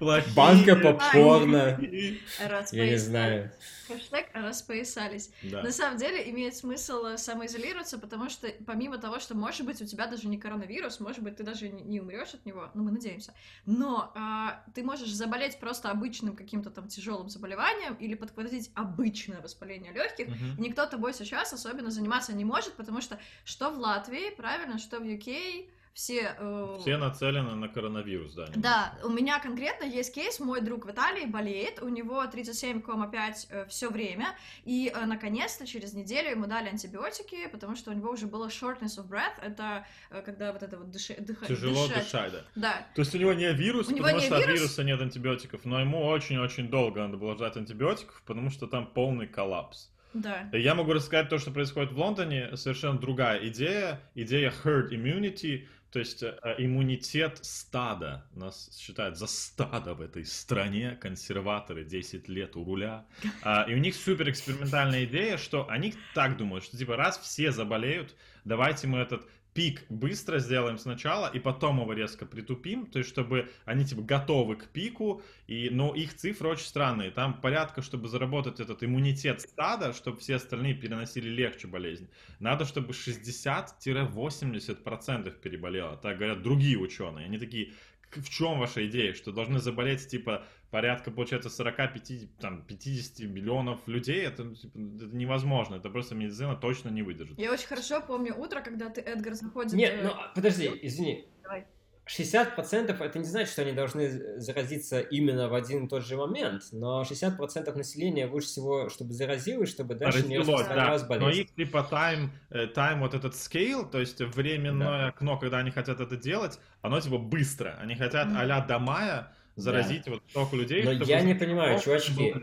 банка 0.34 0.74
попкорна, 0.76 1.78
я 2.72 2.86
не 2.86 2.96
знаю. 2.96 3.52
Хэштег 3.88 4.28
распоясались. 4.34 5.30
Да. 5.42 5.62
На 5.62 5.72
самом 5.72 5.98
деле 5.98 6.30
имеет 6.30 6.54
смысл 6.54 7.04
э, 7.06 7.18
самоизолироваться, 7.18 7.98
потому 7.98 8.28
что 8.28 8.48
помимо 8.66 8.98
того, 8.98 9.18
что 9.18 9.34
может 9.36 9.64
быть 9.66 9.80
у 9.82 9.86
тебя 9.86 10.06
даже 10.06 10.28
не 10.28 10.38
коронавирус, 10.38 11.00
может 11.00 11.22
быть 11.22 11.36
ты 11.36 11.42
даже 11.42 11.68
не- 11.68 12.00
умрешь 12.00 12.34
от 12.34 12.44
него, 12.46 12.70
ну 12.74 12.84
мы 12.84 12.90
надеемся, 12.92 13.34
но 13.66 14.12
а, 14.14 14.62
ты 14.74 14.82
можешь 14.82 15.10
заболеть 15.10 15.58
просто 15.58 15.90
обычным 15.90 16.36
каким-то 16.36 16.70
там 16.70 16.88
тяжелым 16.88 17.28
заболеванием 17.28 17.94
или 17.94 18.14
подхватить 18.14 18.70
обычное 18.74 19.40
воспаление 19.40 19.92
легких, 19.92 20.28
Мгм. 20.28 20.56
и 20.58 20.60
никто 20.60 20.86
тобой 20.86 21.14
сейчас 21.14 21.52
особенно 21.52 21.90
заниматься 21.90 22.32
не 22.32 22.44
может, 22.44 22.74
потому 22.74 23.00
что 23.00 23.18
что 23.44 23.70
в 23.70 23.78
Латвии, 23.78 24.30
правильно, 24.36 24.78
что 24.78 24.98
в 25.00 25.02
UK, 25.04 25.70
все... 25.98 26.32
э, 26.38 26.76
Все 26.80 26.96
нацелены 26.96 27.56
на 27.56 27.66
коронавирус, 27.68 28.32
да. 28.34 28.46
да, 28.54 28.94
у 29.02 29.08
меня 29.08 29.40
конкретно 29.40 29.82
есть 29.84 30.14
кейс, 30.14 30.38
мой 30.38 30.60
друг 30.60 30.86
в 30.86 30.90
Италии 30.92 31.26
болеет, 31.26 31.82
у 31.82 31.88
него 31.88 32.22
37,5 32.22 33.68
все 33.68 33.90
время, 33.90 34.36
и 34.64 34.92
э, 34.94 35.06
наконец-то 35.06 35.66
через 35.66 35.94
неделю 35.94 36.30
ему 36.30 36.46
дали 36.46 36.68
антибиотики, 36.68 37.48
потому 37.48 37.74
что 37.74 37.90
у 37.90 37.94
него 37.94 38.10
уже 38.12 38.26
было 38.26 38.46
shortness 38.46 38.96
of 38.98 39.08
breath, 39.08 39.42
это 39.42 39.86
э, 40.10 40.22
когда 40.22 40.52
вот 40.52 40.62
это 40.62 40.76
вот 40.78 40.86
дыши- 40.88 41.18
дыха- 41.20 41.48
Тяжело 41.48 41.88
дышать. 41.88 42.04
дышать, 42.04 42.32
да. 42.32 42.42
Да, 42.54 42.86
То 42.94 43.00
есть 43.02 43.12
у 43.14 43.18
него 43.18 43.32
не 43.32 43.52
вирус, 43.52 43.88
У 43.88 43.96
потому 43.96 44.18
не 44.18 44.20
что 44.26 44.36
от 44.36 44.42
вирус? 44.46 44.60
вируса 44.60 44.84
нет 44.84 45.00
антибиотиков, 45.00 45.64
но 45.64 45.80
ему 45.80 46.04
очень-очень 46.06 46.68
долго 46.68 47.00
надо 47.00 47.16
было 47.16 47.34
ждать 47.34 47.56
антибиотиков, 47.56 48.22
потому 48.24 48.50
что 48.50 48.68
там 48.68 48.86
полный 48.86 49.26
коллапс. 49.26 49.90
да. 50.14 50.48
Я 50.52 50.74
могу 50.76 50.92
рассказать 50.92 51.28
то, 51.28 51.38
что 51.38 51.50
происходит 51.50 51.90
в 51.92 51.98
Лондоне, 51.98 52.56
совершенно 52.56 52.98
другая 52.98 53.46
идея, 53.48 54.00
идея 54.14 54.52
herd 54.64 54.90
immunity, 54.90 55.66
то 55.90 55.98
есть 55.98 56.22
э, 56.22 56.36
иммунитет 56.58 57.38
стада. 57.42 58.26
Нас 58.34 58.70
считают 58.78 59.16
за 59.16 59.26
стадо 59.26 59.94
в 59.94 60.00
этой 60.00 60.24
стране, 60.26 60.98
консерваторы 61.00 61.84
10 61.84 62.28
лет 62.28 62.56
у 62.56 62.64
руля. 62.64 63.06
А, 63.42 63.64
И 63.68 63.74
у 63.74 63.78
них 63.78 63.94
супер 63.94 64.28
экспериментальная 64.30 65.04
идея, 65.04 65.38
что 65.38 65.68
они 65.68 65.94
так 66.14 66.36
думают, 66.36 66.64
что 66.64 66.76
типа 66.76 66.96
раз 66.96 67.18
все 67.18 67.52
заболеют, 67.52 68.14
давайте 68.44 68.86
мы 68.86 68.98
этот 68.98 69.26
пик 69.58 69.84
быстро 69.88 70.38
сделаем 70.38 70.78
сначала, 70.78 71.26
и 71.26 71.40
потом 71.40 71.80
его 71.80 71.92
резко 71.92 72.24
притупим, 72.24 72.86
то 72.86 73.00
есть 73.00 73.10
чтобы 73.10 73.50
они 73.64 73.84
типа 73.84 74.02
готовы 74.02 74.54
к 74.54 74.68
пику, 74.68 75.20
и, 75.48 75.68
но 75.68 75.96
их 75.96 76.14
цифры 76.14 76.48
очень 76.48 76.66
странные. 76.66 77.10
Там 77.10 77.40
порядка, 77.40 77.82
чтобы 77.82 78.06
заработать 78.06 78.60
этот 78.60 78.84
иммунитет 78.84 79.40
стада, 79.40 79.92
чтобы 79.94 80.18
все 80.18 80.36
остальные 80.36 80.74
переносили 80.74 81.28
легче 81.28 81.66
болезнь. 81.66 82.08
Надо, 82.38 82.66
чтобы 82.66 82.92
60-80% 82.92 85.40
переболело. 85.40 85.96
Так 85.96 86.18
говорят 86.18 86.40
другие 86.40 86.78
ученые. 86.78 87.26
Они 87.26 87.36
такие, 87.36 87.72
«К- 88.10 88.18
в 88.18 88.30
чем 88.30 88.60
ваша 88.60 88.86
идея? 88.86 89.12
Что 89.12 89.32
должны 89.32 89.58
заболеть 89.58 90.06
типа 90.06 90.46
порядка, 90.70 91.10
получается, 91.10 91.50
45, 91.50 92.36
там, 92.38 92.62
50 92.62 93.20
миллионов 93.28 93.80
людей? 93.86 94.24
Это, 94.24 94.44
ну, 94.44 94.54
типа, 94.54 94.76
это 94.76 95.16
невозможно. 95.16 95.76
Это 95.76 95.90
просто 95.90 96.14
медицина 96.14 96.56
точно 96.56 96.90
не 96.90 97.02
выдержит. 97.02 97.38
Я 97.38 97.52
очень 97.52 97.66
хорошо 97.66 98.00
помню 98.00 98.34
утро, 98.36 98.60
когда 98.60 98.88
ты, 98.90 99.00
Эдгар, 99.00 99.34
заходит... 99.34 99.72
Нет, 99.72 99.94
э, 99.98 100.02
ну 100.04 100.12
подожди, 100.34 100.70
извини. 100.82 101.26
Давай. 101.42 101.66
60% 102.08 103.04
это 103.04 103.18
не 103.18 103.24
значит, 103.26 103.52
что 103.52 103.62
они 103.62 103.72
должны 103.72 104.40
заразиться 104.40 105.00
именно 105.00 105.48
в 105.48 105.54
один 105.54 105.84
и 105.84 105.88
тот 105.88 106.06
же 106.06 106.16
момент, 106.16 106.62
но 106.72 107.02
60% 107.02 107.76
населения 107.76 108.26
лучше 108.26 108.46
всего, 108.46 108.88
чтобы 108.88 109.12
заразилось, 109.12 109.68
чтобы 109.68 109.94
дальше 109.94 110.26
не 110.26 110.38
Развелось, 110.38 110.60
распространялась 110.62 111.02
да. 111.02 111.14
Но 111.16 111.20
болезнь. 111.20 111.40
их 111.42 111.54
типа 111.54 111.82
тайм, 111.82 112.30
э, 112.50 112.66
тайм 112.66 113.00
вот 113.00 113.12
этот 113.12 113.34
scale, 113.34 113.88
то 113.88 114.00
есть 114.00 114.20
временное 114.20 115.08
окно, 115.08 115.38
когда 115.38 115.58
они 115.58 115.70
хотят 115.70 116.00
это 116.00 116.16
делать, 116.16 116.58
оно 116.80 116.98
типа 117.00 117.18
быстро. 117.18 117.76
Они 117.78 117.94
хотят 117.94 118.28
Мгм. 118.28 118.38
а-ля 118.38 118.60
до 118.64 118.78
мая 118.78 119.32
заразить 119.58 120.08
вот 120.08 120.22
столько 120.30 120.56
людей. 120.56 120.82
Но 120.82 120.92
я 120.92 121.20
не 121.20 121.34
понимаю, 121.34 121.80
чувачки, 121.80 122.34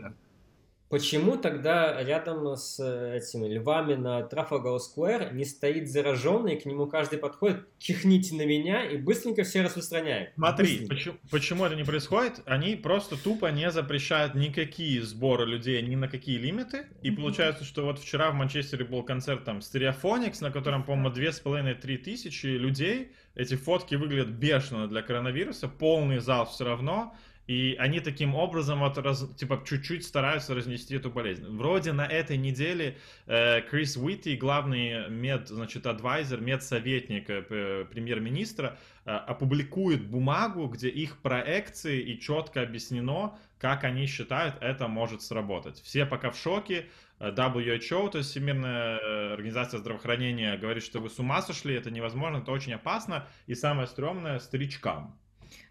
Почему 0.88 1.36
тогда 1.36 2.00
рядом 2.02 2.54
с 2.54 2.78
э, 2.78 3.16
этими 3.16 3.48
львами 3.48 3.94
на 3.94 4.22
Трафалгар 4.22 4.78
Сквер 4.78 5.34
не 5.34 5.44
стоит 5.44 5.90
зараженный, 5.90 6.56
к 6.56 6.64
нему 6.64 6.86
каждый 6.86 7.18
подходит, 7.18 7.66
чихните 7.78 8.36
на 8.36 8.46
меня, 8.46 8.84
и 8.84 8.96
быстренько 8.96 9.42
все 9.42 9.62
распространяем? 9.62 10.28
Смотри, 10.36 10.86
почему, 10.86 11.16
почему 11.30 11.64
это 11.64 11.74
не 11.74 11.82
происходит? 11.82 12.40
Они 12.46 12.76
просто 12.76 13.20
тупо 13.20 13.46
не 13.46 13.70
запрещают 13.72 14.34
никакие 14.34 15.02
сборы 15.02 15.44
людей 15.44 15.82
ни 15.82 15.96
на 15.96 16.08
какие 16.08 16.38
лимиты. 16.38 16.86
И 17.02 17.10
получается, 17.10 17.64
что 17.64 17.84
вот 17.84 17.98
вчера 17.98 18.30
в 18.30 18.34
Манчестере 18.34 18.84
был 18.84 19.02
концерт 19.02 19.44
там 19.44 19.58
Stereophonics, 19.58 20.38
на 20.40 20.52
котором, 20.52 20.84
по-моему, 20.84 21.10
две 21.10 21.32
с 21.32 21.40
половиной-три 21.40 21.98
тысячи 21.98 22.46
людей. 22.46 23.12
Эти 23.34 23.56
фотки 23.56 23.96
выглядят 23.96 24.28
бешено 24.28 24.86
для 24.86 25.02
коронавируса. 25.02 25.68
Полный 25.68 26.20
зал 26.20 26.46
все 26.46 26.64
равно. 26.64 27.14
И 27.46 27.76
они 27.78 28.00
таким 28.00 28.34
образом 28.34 28.80
вот 28.80 28.98
раз- 28.98 29.28
типа 29.36 29.62
чуть-чуть 29.64 30.04
стараются 30.04 30.54
разнести 30.54 30.96
эту 30.96 31.10
болезнь. 31.10 31.46
Вроде 31.46 31.92
на 31.92 32.04
этой 32.04 32.36
неделе 32.36 32.96
э, 33.26 33.60
Крис 33.62 33.96
Уитти, 33.96 34.36
главный 34.36 35.08
мед, 35.08 35.48
значит, 35.48 35.86
адвайзер, 35.86 36.40
медсоветник 36.40 37.30
э, 37.30 37.84
премьер-министра, 37.88 38.76
э, 39.04 39.10
опубликует 39.10 40.04
бумагу, 40.04 40.66
где 40.66 40.88
их 40.88 41.18
проекции 41.18 42.00
и 42.00 42.18
четко 42.20 42.62
объяснено, 42.62 43.38
как 43.60 43.84
они 43.84 44.06
считают, 44.06 44.56
это 44.60 44.88
может 44.88 45.22
сработать. 45.22 45.80
Все 45.80 46.04
пока 46.04 46.32
в 46.32 46.36
шоке. 46.36 46.86
Э, 47.20 47.30
WHO, 47.30 48.10
то 48.10 48.18
есть 48.18 48.30
Всемирная 48.30 49.32
организация 49.34 49.78
здравоохранения, 49.78 50.56
говорит, 50.56 50.82
что 50.82 50.98
вы 50.98 51.10
с 51.10 51.18
ума 51.20 51.42
сошли, 51.42 51.76
это 51.76 51.92
невозможно, 51.92 52.38
это 52.38 52.50
очень 52.50 52.72
опасно. 52.74 53.28
И 53.46 53.54
самое 53.54 53.86
стрёмное, 53.86 54.40
старичкам. 54.40 55.16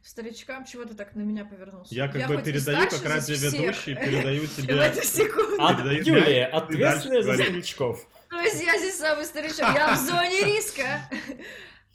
Старичкам, 0.03 0.65
чего 0.65 0.85
ты 0.85 0.93
так 0.93 1.15
на 1.15 1.21
меня 1.21 1.45
повернулся? 1.45 1.93
Я 1.93 2.07
как 2.07 2.27
бы 2.27 2.35
хоть 2.35 2.47
и 2.47 2.51
передаю, 2.51 2.79
как 2.81 2.89
всех 2.91 3.03
радиоведущий, 3.05 3.95
передаю 3.95 4.43
В 4.47 4.55
тебе... 4.55 4.75
эту 4.75 5.03
секунду. 5.03 5.57
Передаю 5.57 6.03
Юлия, 6.03 6.45
ответственная 6.45 7.21
за 7.21 7.33
старичков. 7.35 8.07
То 8.29 8.39
есть 8.41 8.63
я 8.63 8.77
здесь 8.77 8.97
самый 8.97 9.25
старичок, 9.25 9.59
я 9.59 9.95
в 9.95 9.99
зоне 9.99 10.43
риска. 10.45 11.09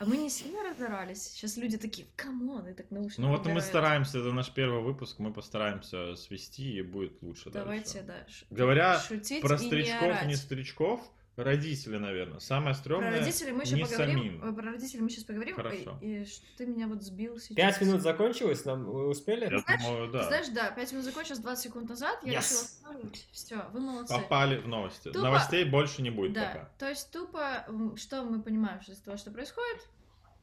А 0.01 0.07
мы 0.07 0.17
не 0.17 0.31
сильно 0.31 0.63
разорались. 0.63 1.23
Сейчас 1.25 1.59
люди 1.59 1.77
такие, 1.77 2.09
come 2.17 2.45
on, 2.45 2.67
и 2.67 2.73
так 2.73 2.91
наушники 2.91 3.21
Ну 3.21 3.29
вот 3.29 3.45
мы 3.45 3.61
стараемся, 3.61 4.21
это 4.21 4.33
наш 4.33 4.51
первый 4.51 4.81
выпуск, 4.81 5.19
мы 5.19 5.31
постараемся 5.31 6.17
свести 6.17 6.79
и 6.79 6.83
будет 6.83 7.21
лучше 7.21 7.51
Давайте 7.51 8.01
дальше. 8.01 8.07
дальше. 8.07 8.47
Говоря 8.49 8.99
Шутить 8.99 9.43
Про 9.43 9.59
не 9.59 9.67
старичков, 9.67 10.03
орать. 10.03 10.27
не 10.27 10.37
старичков, 10.37 11.13
родители, 11.37 11.97
наверное. 11.97 12.39
Самое 12.41 12.75
Про 12.75 12.81
стрёмное 12.81 13.19
родителей 13.19 13.53
мы 13.53 13.63
еще 13.63 13.75
не 13.77 13.83
поговорим. 13.85 14.19
самим. 14.19 14.45
э, 14.45 14.53
Про 14.53 14.73
родителей 14.73 15.01
мы 15.03 15.11
сейчас 15.11 15.25
поговорим. 15.25 15.57
Хорошо. 15.57 15.99
И, 16.03 16.23
и 16.23 16.25
что 16.27 16.45
ты 16.59 16.67
меня 16.67 16.87
вот 16.87 17.03
сбил 17.03 17.39
сейчас. 17.39 17.57
Пять 17.57 17.81
минут 17.81 18.03
закончилось, 18.03 18.65
нам 18.65 18.85
вы 18.85 19.09
успели? 19.09 19.45
Я 19.51 19.59
знаешь- 19.61 19.83
думаю, 19.83 20.11
да. 20.11 20.25
знаешь, 20.29 20.49
да, 20.49 20.71
5 20.71 20.93
минут 20.93 21.05
закончилось 21.05 21.39
20 21.41 21.65
секунд 21.65 21.89
назад. 21.89 22.19
Я 22.25 22.33
Yes. 22.33 22.37
решила 22.43 22.61
остановить. 22.61 23.29
Все, 23.33 23.65
вы 23.73 23.81
молодцы. 23.81 24.15
Попали 24.15 24.59
в 24.59 24.69
новости. 24.69 25.09
Тупо- 25.09 25.23
Новостей 25.23 25.65
больше 25.65 26.03
не 26.03 26.11
будет 26.11 26.33
Да, 26.35 26.47
пока. 26.47 26.71
то 26.79 26.89
есть 26.89 27.11
тупо, 27.11 27.67
что 27.97 28.23
мы 28.25 28.43
понимаем 28.43 28.81
из 28.87 28.99
того, 28.99 29.17
что 29.17 29.31
происходит? 29.31 29.81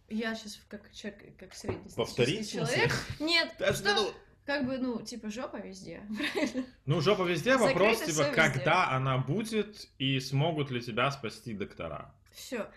Я 0.10 0.36
сейчас 0.36 0.60
как 0.70 0.90
человек, 0.94 1.38
как 1.38 1.54
средний 1.54 1.90
Повторить? 1.94 2.50
человек. 2.52 2.92
Нет, 3.20 3.56
Пять 3.60 3.76
что, 3.76 3.90
минут. 3.94 4.14
Как 4.48 4.66
бы, 4.66 4.78
ну, 4.78 5.02
типа 5.02 5.30
жопа 5.30 5.58
везде. 5.58 6.02
Ну, 6.86 7.02
жопа 7.02 7.24
везде, 7.24 7.58
вопрос, 7.58 8.00
типа, 8.00 8.22
везде. 8.22 8.32
когда 8.32 8.90
она 8.90 9.18
будет 9.18 9.90
и 10.00 10.22
смогут 10.22 10.72
ли 10.72 10.82
тебя 10.82 11.12
спасти 11.12 11.54
доктора. 11.54 12.14
Все. 12.32 12.70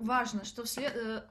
важно, 0.00 0.44
что 0.44 0.64
в 0.64 0.68
след- 0.68 0.96
э, 0.96 1.22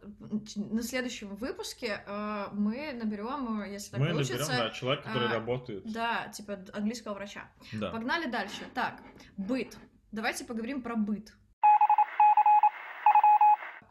на 0.55 0.83
следующем 0.83 1.35
выпуске 1.35 2.01
э, 2.05 2.47
мы 2.53 2.93
наберем, 2.93 3.61
э, 3.61 3.71
если 3.73 3.91
так 3.91 3.99
Мы 3.99 4.09
получится, 4.11 4.51
наберем, 4.51 4.69
да, 4.69 4.69
человека, 4.69 5.03
который 5.07 5.27
а, 5.27 5.33
работает. 5.33 5.91
да, 5.91 6.27
типа 6.29 6.59
английского 6.73 7.15
врача. 7.15 7.49
Да. 7.73 7.91
Погнали 7.91 8.29
дальше. 8.29 8.63
Так, 8.73 9.01
быт. 9.35 9.75
Давайте 10.11 10.45
поговорим 10.45 10.81
про 10.81 10.95
быт. 10.95 11.33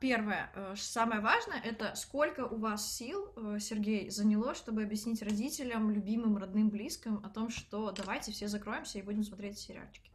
Первое, 0.00 0.50
э, 0.54 0.74
самое 0.76 1.20
важное, 1.20 1.60
это 1.64 1.94
сколько 1.94 2.46
у 2.46 2.58
вас 2.58 2.94
сил, 2.96 3.32
э, 3.36 3.58
Сергей, 3.60 4.10
заняло, 4.10 4.54
чтобы 4.54 4.82
объяснить 4.82 5.22
родителям, 5.22 5.90
любимым, 5.90 6.36
родным, 6.36 6.68
близким 6.70 7.20
о 7.24 7.30
том, 7.30 7.48
что 7.50 7.92
давайте 7.92 8.30
все 8.32 8.48
закроемся 8.48 8.98
и 8.98 9.02
будем 9.02 9.24
смотреть 9.24 9.58
сериальчики. 9.58 10.10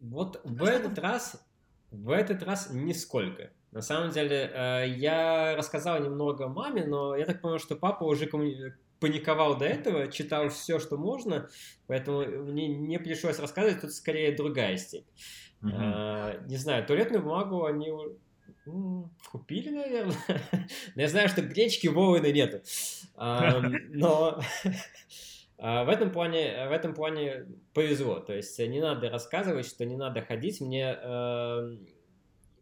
Вот 0.00 0.40
в 0.44 0.56
Просто 0.56 0.74
этот 0.74 0.98
раз, 0.98 1.46
в 1.90 2.10
этот 2.10 2.42
раз 2.42 2.70
нисколько. 2.72 3.50
На 3.72 3.82
самом 3.82 4.10
деле, 4.10 4.50
э, 4.54 4.88
я 4.96 5.54
рассказал 5.56 6.02
немного 6.02 6.48
маме, 6.48 6.84
но 6.86 7.16
я 7.16 7.26
так 7.26 7.42
понял, 7.42 7.58
что 7.58 7.76
папа 7.76 8.04
уже 8.04 8.26
коммуни- 8.26 8.72
паниковал 9.00 9.58
до 9.58 9.66
этого, 9.66 10.10
читал 10.10 10.48
все, 10.48 10.78
что 10.78 10.96
можно, 10.96 11.48
поэтому 11.86 12.24
мне 12.44 12.68
не 12.68 12.98
пришлось 12.98 13.38
рассказывать, 13.38 13.82
тут 13.82 13.92
скорее 13.92 14.34
другая 14.34 14.78
степь. 14.78 15.06
Э, 15.62 16.40
Не 16.46 16.56
знаю, 16.56 16.86
туалетную 16.86 17.22
бумагу 17.22 17.64
они 17.64 17.90
купили, 19.30 19.70
наверное. 19.70 20.16
Но 20.94 21.02
я 21.02 21.08
знаю, 21.08 21.28
что 21.28 21.42
гречки 21.42 21.86
Вованы 21.86 22.32
нету. 22.32 22.60
Но 23.16 24.40
а, 25.58 25.84
в 25.84 25.88
этом 25.88 26.10
плане, 26.10 26.66
в 26.68 26.72
этом 26.72 26.94
плане 26.94 27.46
повезло. 27.72 28.20
То 28.20 28.34
есть 28.34 28.58
не 28.58 28.80
надо 28.80 29.10
рассказывать, 29.10 29.66
что 29.66 29.84
не 29.84 29.96
надо 29.96 30.22
ходить. 30.22 30.60
Мне, 30.60 30.96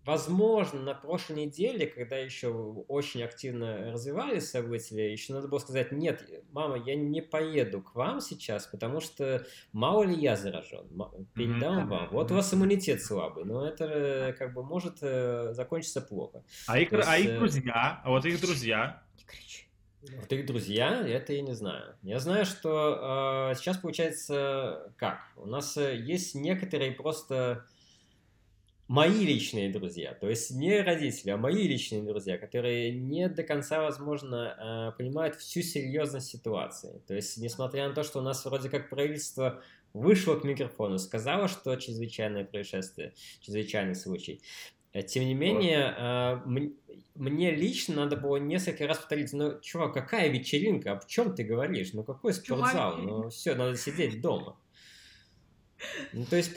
возможно, 0.05 0.81
на 0.81 0.95
прошлой 0.95 1.47
неделе, 1.47 1.87
когда 1.87 2.17
еще 2.17 2.49
очень 2.89 3.23
активно 3.23 3.93
развивались 3.93 4.51
события, 4.51 5.11
еще 5.11 5.33
надо 5.33 5.49
было 5.49 5.59
сказать, 5.59 5.93
нет, 5.93 6.29
мама, 6.53 6.77
я 6.77 6.95
не 6.95 7.23
поеду 7.23 7.81
к 7.81 7.95
вам 7.95 8.21
сейчас, 8.21 8.67
потому 8.67 9.01
что 9.01 9.47
мало 9.73 10.05
ли 10.05 10.15
я 10.15 10.37
заражен, 10.37 10.87
передам 11.35 11.89
вам. 11.89 12.09
Вот 12.11 12.31
у 12.31 12.35
вас 12.35 12.53
иммунитет 12.53 13.03
слабый, 13.03 13.45
но 13.45 13.67
это 13.67 13.85
э, 13.85 14.33
как 14.35 14.53
бы 14.53 14.63
может 14.63 14.99
э, 15.01 15.53
закончиться 15.53 16.01
плохо. 16.01 16.45
А 16.67 16.79
их, 16.79 16.93
есть, 16.93 17.09
а 17.09 17.19
их 17.19 17.31
э, 17.31 17.39
друзья, 17.39 18.01
а 18.05 18.11
вот 18.11 18.25
их 18.27 18.41
друзья, 18.41 19.03
Не 19.17 19.25
кричи. 19.25 19.67
Вот 20.21 20.31
их 20.33 20.47
друзья, 20.47 21.07
это 21.07 21.33
я 21.33 21.41
не 21.41 21.55
знаю. 21.55 21.97
Я 22.03 22.19
знаю, 22.19 22.45
что 22.45 23.51
э, 23.51 23.55
сейчас 23.57 23.79
получается 23.79 24.93
как? 24.97 25.21
У 25.37 25.47
нас 25.47 25.77
есть 25.77 26.35
некоторые 26.35 26.93
просто 26.93 27.65
мои 28.89 29.25
личные 29.25 29.71
друзья, 29.71 30.15
то 30.15 30.29
есть 30.29 30.51
не 30.51 30.81
родители, 30.83 31.31
а 31.31 31.37
мои 31.37 31.67
личные 31.67 32.03
друзья, 32.03 32.37
которые 32.39 32.93
не 32.93 33.29
до 33.29 33.43
конца, 33.43 33.81
возможно, 33.83 34.91
э, 34.95 34.97
понимают 34.99 35.37
всю 35.37 35.63
серьезность 35.63 36.29
ситуации. 36.29 37.03
То 37.07 37.15
есть, 37.15 37.39
несмотря 37.39 37.89
на 37.89 37.95
то, 37.95 38.03
что 38.03 38.19
у 38.21 38.23
нас 38.23 38.45
вроде 38.45 38.69
как 38.69 38.91
правительство 38.91 39.63
вышло 39.95 40.37
к 40.37 40.45
микрофону, 40.45 40.99
сказало, 40.99 41.49
что 41.49 41.75
чрезвычайное 41.77 42.45
происшествие, 42.45 43.15
чрезвычайный 43.41 43.95
случай. 43.95 44.43
Э, 44.93 45.03
Тем 45.03 45.25
не 45.25 45.35
менее, 45.35 45.95
э, 45.97 46.03
м- 46.47 46.75
мне 47.15 47.51
лично 47.53 47.97
надо 47.97 48.17
было 48.17 48.37
несколько 48.37 48.87
раз 48.87 48.99
повторить, 48.99 49.33
ну, 49.33 49.61
чувак, 49.61 49.95
какая 49.95 50.29
вечеринка, 50.29 50.93
о 50.99 51.07
чем 51.07 51.35
ты 51.35 51.43
говоришь? 51.45 51.93
Ну, 51.95 52.05
какой 52.05 52.33
спортзал? 52.35 52.99
Ну, 52.99 53.29
все, 53.31 53.55
надо 53.55 53.77
сидеть 53.77 54.21
дома. 54.21 54.59
Ну, 56.13 56.25
то 56.25 56.37
есть, 56.37 56.53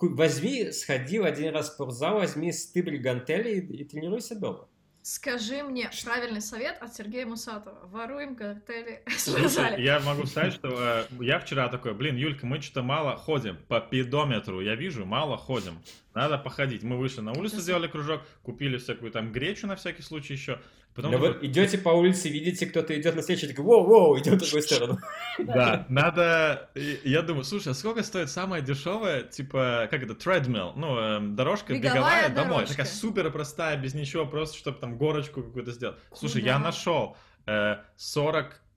возьми, 0.00 0.72
сходи 0.72 1.18
в 1.18 1.24
один 1.24 1.52
раз 1.54 1.70
в 1.70 1.72
спортзал, 1.74 2.16
возьми 2.16 2.52
стыбель 2.52 2.98
гантели 2.98 3.60
и, 3.60 3.82
и 3.82 3.84
тренируйся 3.84 4.34
дома. 4.34 4.68
Скажи 5.02 5.62
мне 5.62 5.90
правильный 6.04 6.42
совет 6.42 6.76
от 6.82 6.94
Сергея 6.94 7.24
Мусатова. 7.24 7.86
Воруем 7.86 8.36
коктейли 8.36 9.02
в 9.06 9.18
Слушай, 9.18 9.48
спортзале. 9.48 9.82
я 9.82 10.00
могу 10.00 10.26
сказать, 10.26 10.52
что 10.52 10.68
э, 10.70 11.04
я 11.20 11.38
вчера 11.38 11.68
такой, 11.68 11.94
блин, 11.94 12.16
Юлька, 12.16 12.44
мы 12.44 12.60
что-то 12.60 12.82
мало 12.82 13.16
ходим 13.16 13.56
по 13.68 13.80
педометру, 13.80 14.60
я 14.60 14.74
вижу, 14.74 15.06
мало 15.06 15.38
ходим. 15.38 15.78
Надо 16.14 16.38
походить. 16.38 16.82
Мы 16.82 16.96
вышли 16.96 17.20
на 17.20 17.32
улицу, 17.32 17.60
сделали 17.60 17.86
кружок, 17.86 18.22
купили 18.42 18.78
всякую 18.78 19.12
там 19.12 19.30
гречу 19.32 19.66
на 19.66 19.76
всякий 19.76 20.02
случай 20.02 20.34
еще. 20.34 20.60
Потом 20.94 21.12
Да 21.12 21.18
такой, 21.18 21.38
вы 21.38 21.46
идете 21.46 21.78
по 21.78 21.90
улице, 21.90 22.28
видите, 22.28 22.66
кто-то 22.66 22.98
идет 22.98 23.14
на 23.14 23.20
встречу, 23.20 23.46
такой, 23.46 23.64
воу-воу, 23.64 24.18
идет 24.18 24.34
в 24.34 24.38
другую 24.38 24.62
сторону. 24.62 24.98
Да, 25.38 25.86
надо... 25.88 26.70
Я 27.04 27.22
думаю, 27.22 27.44
слушай, 27.44 27.68
а 27.68 27.74
сколько 27.74 28.02
стоит 28.02 28.30
самая 28.30 28.62
дешевая, 28.62 29.22
типа, 29.22 29.86
как 29.90 30.02
это, 30.02 30.14
treadmill, 30.14 30.72
ну, 30.74 30.98
эм, 30.98 31.36
дорожка 31.36 31.72
Беговая 31.74 31.92
беговая 31.94 32.28
домой. 32.30 32.48
дорожка. 32.48 32.70
Такая 32.70 32.86
супер 32.86 33.30
простая, 33.30 33.76
без 33.76 33.94
ничего, 33.94 34.26
просто 34.26 34.58
чтобы 34.58 34.78
там 34.80 34.98
горочку 34.98 35.44
какую-то 35.44 35.70
сделать. 35.70 35.98
Слушай, 36.12 36.42
я 36.42 36.58
нашел 36.58 37.16
э, 37.46 37.76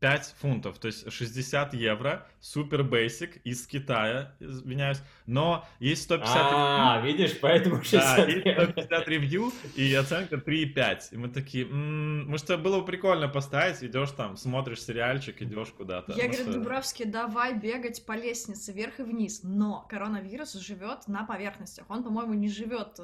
45 0.01 0.35
фунтов, 0.39 0.79
то 0.79 0.87
есть 0.87 1.11
60 1.11 1.75
евро, 1.75 2.25
супер 2.39 2.81
basic 2.81 3.39
из 3.43 3.67
Китая, 3.67 4.33
извиняюсь, 4.39 4.99
но 5.27 5.63
есть 5.79 6.03
150 6.03 6.35
А, 6.35 7.01
видишь, 7.05 7.39
поэтому 7.39 7.75
да, 7.77 7.83
60 7.83 8.27
есть 8.29 8.45
евро. 8.45 8.63
150 8.71 9.07
ревью 9.07 9.51
и 9.75 9.93
оценка 9.93 10.37
3,5. 10.37 11.09
И 11.11 11.17
мы 11.17 11.29
такие, 11.29 11.65
«М, 11.65 12.27
может, 12.27 12.45
это 12.49 12.57
было 12.57 12.79
бы 12.79 12.85
прикольно 12.87 13.27
поставить, 13.27 13.83
идешь 13.83 14.09
там, 14.11 14.37
смотришь 14.37 14.81
сериальчик, 14.83 15.39
идешь 15.39 15.69
куда-то. 15.69 16.13
Я 16.13 16.23
Ну, 16.23 16.29
говорю, 16.31 16.43
что- 16.49 16.53
Дубравский, 16.53 17.05
давай 17.05 17.53
бегать 17.53 18.03
по 18.03 18.13
лестнице 18.13 18.73
вверх 18.73 18.99
и 18.99 19.03
вниз. 19.03 19.41
Но 19.43 19.85
коронавирус 19.87 20.53
живет 20.53 21.07
на 21.07 21.25
поверхностях. 21.25 21.85
Он, 21.89 22.03
по-моему, 22.03 22.33
не 22.33 22.49
живет. 22.49 22.99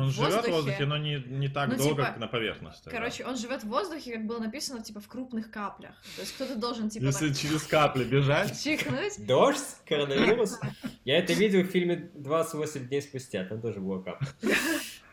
Он 0.00 0.08
в 0.08 0.12
живет 0.12 0.28
в 0.28 0.32
воздухе. 0.32 0.52
воздухе, 0.52 0.86
но 0.86 0.96
не, 0.96 1.24
не 1.26 1.48
так 1.48 1.68
Ну, 1.68 1.76
долго, 1.76 1.90
типа, 1.94 2.02
как 2.06 2.18
на 2.18 2.26
поверхности. 2.26 2.84
да. 2.84 2.90
Короче, 2.90 3.24
он 3.24 3.36
живет 3.36 3.62
в 3.62 3.68
воздухе, 3.68 4.12
как 4.14 4.26
было 4.26 4.38
написано, 4.38 4.82
типа 4.82 5.00
в 5.00 5.08
крупных 5.08 5.50
каплях. 5.50 5.94
То 6.16 6.22
есть 6.22 6.34
кто-то 6.34 6.56
должен, 6.56 6.88
типа, 6.90 7.04
Если 7.04 7.28
так 7.28 7.36
через 7.36 7.62
капли 7.64 8.04
бежать, 8.04 8.62
чихнуть. 8.62 9.26
Дождь, 9.26 9.64
коронавирус. 9.86 10.58
Я 11.04 11.18
это 11.18 11.32
видел 11.32 11.62
в 11.62 11.66
фильме 11.66 12.10
«28 12.14 12.88
дней 12.88 13.02
спустя», 13.02 13.44
там 13.44 13.60
тоже 13.60 13.80
было 13.80 14.02
капля. 14.02 14.28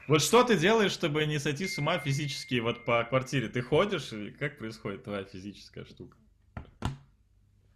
Вот 0.07 0.21
что 0.21 0.41
ты 0.43 0.55
делаешь, 0.55 0.93
чтобы 0.93 1.25
не 1.25 1.37
сойти 1.37 1.67
с 1.67 1.77
ума 1.79 1.99
физически 1.99 2.59
вот 2.61 2.85
по 2.85 3.03
квартире? 3.03 3.49
Ты 3.49 3.61
ходишь, 3.61 4.13
и 4.13 4.31
как 4.31 4.57
происходит 4.57 5.03
твоя 5.03 5.25
физическая 5.25 5.83
штука? 5.83 6.15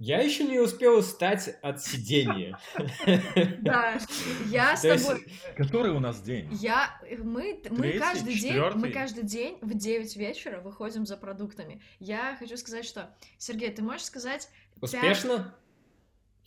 Я 0.04 0.20
еще 0.20 0.46
не 0.46 0.58
успел 0.58 0.98
устать 0.98 1.60
от 1.62 1.84
сидения. 1.84 2.58
Да, 3.62 4.00
я 4.48 4.76
с 4.76 4.82
тобой. 4.82 5.28
Который 5.56 5.92
у 5.92 6.00
нас 6.00 6.20
день? 6.22 6.50
Я, 6.54 7.00
мы, 7.20 7.62
мы 7.70 7.78
Третий, 7.78 8.00
каждый 8.00 8.34
день, 8.34 8.60
мы 8.76 8.90
каждый 8.90 9.24
день 9.24 9.60
в 9.62 9.76
9 9.76 10.16
вечера 10.16 10.60
выходим 10.60 11.06
за 11.06 11.18
продуктами. 11.18 11.84
Я 12.00 12.36
хочу 12.40 12.58
сказать, 12.58 12.86
что, 12.86 13.16
Сергей, 13.38 13.70
ты 13.70 13.84
можешь 13.84 14.06
сказать 14.06 14.50
Успешно? 14.82 15.54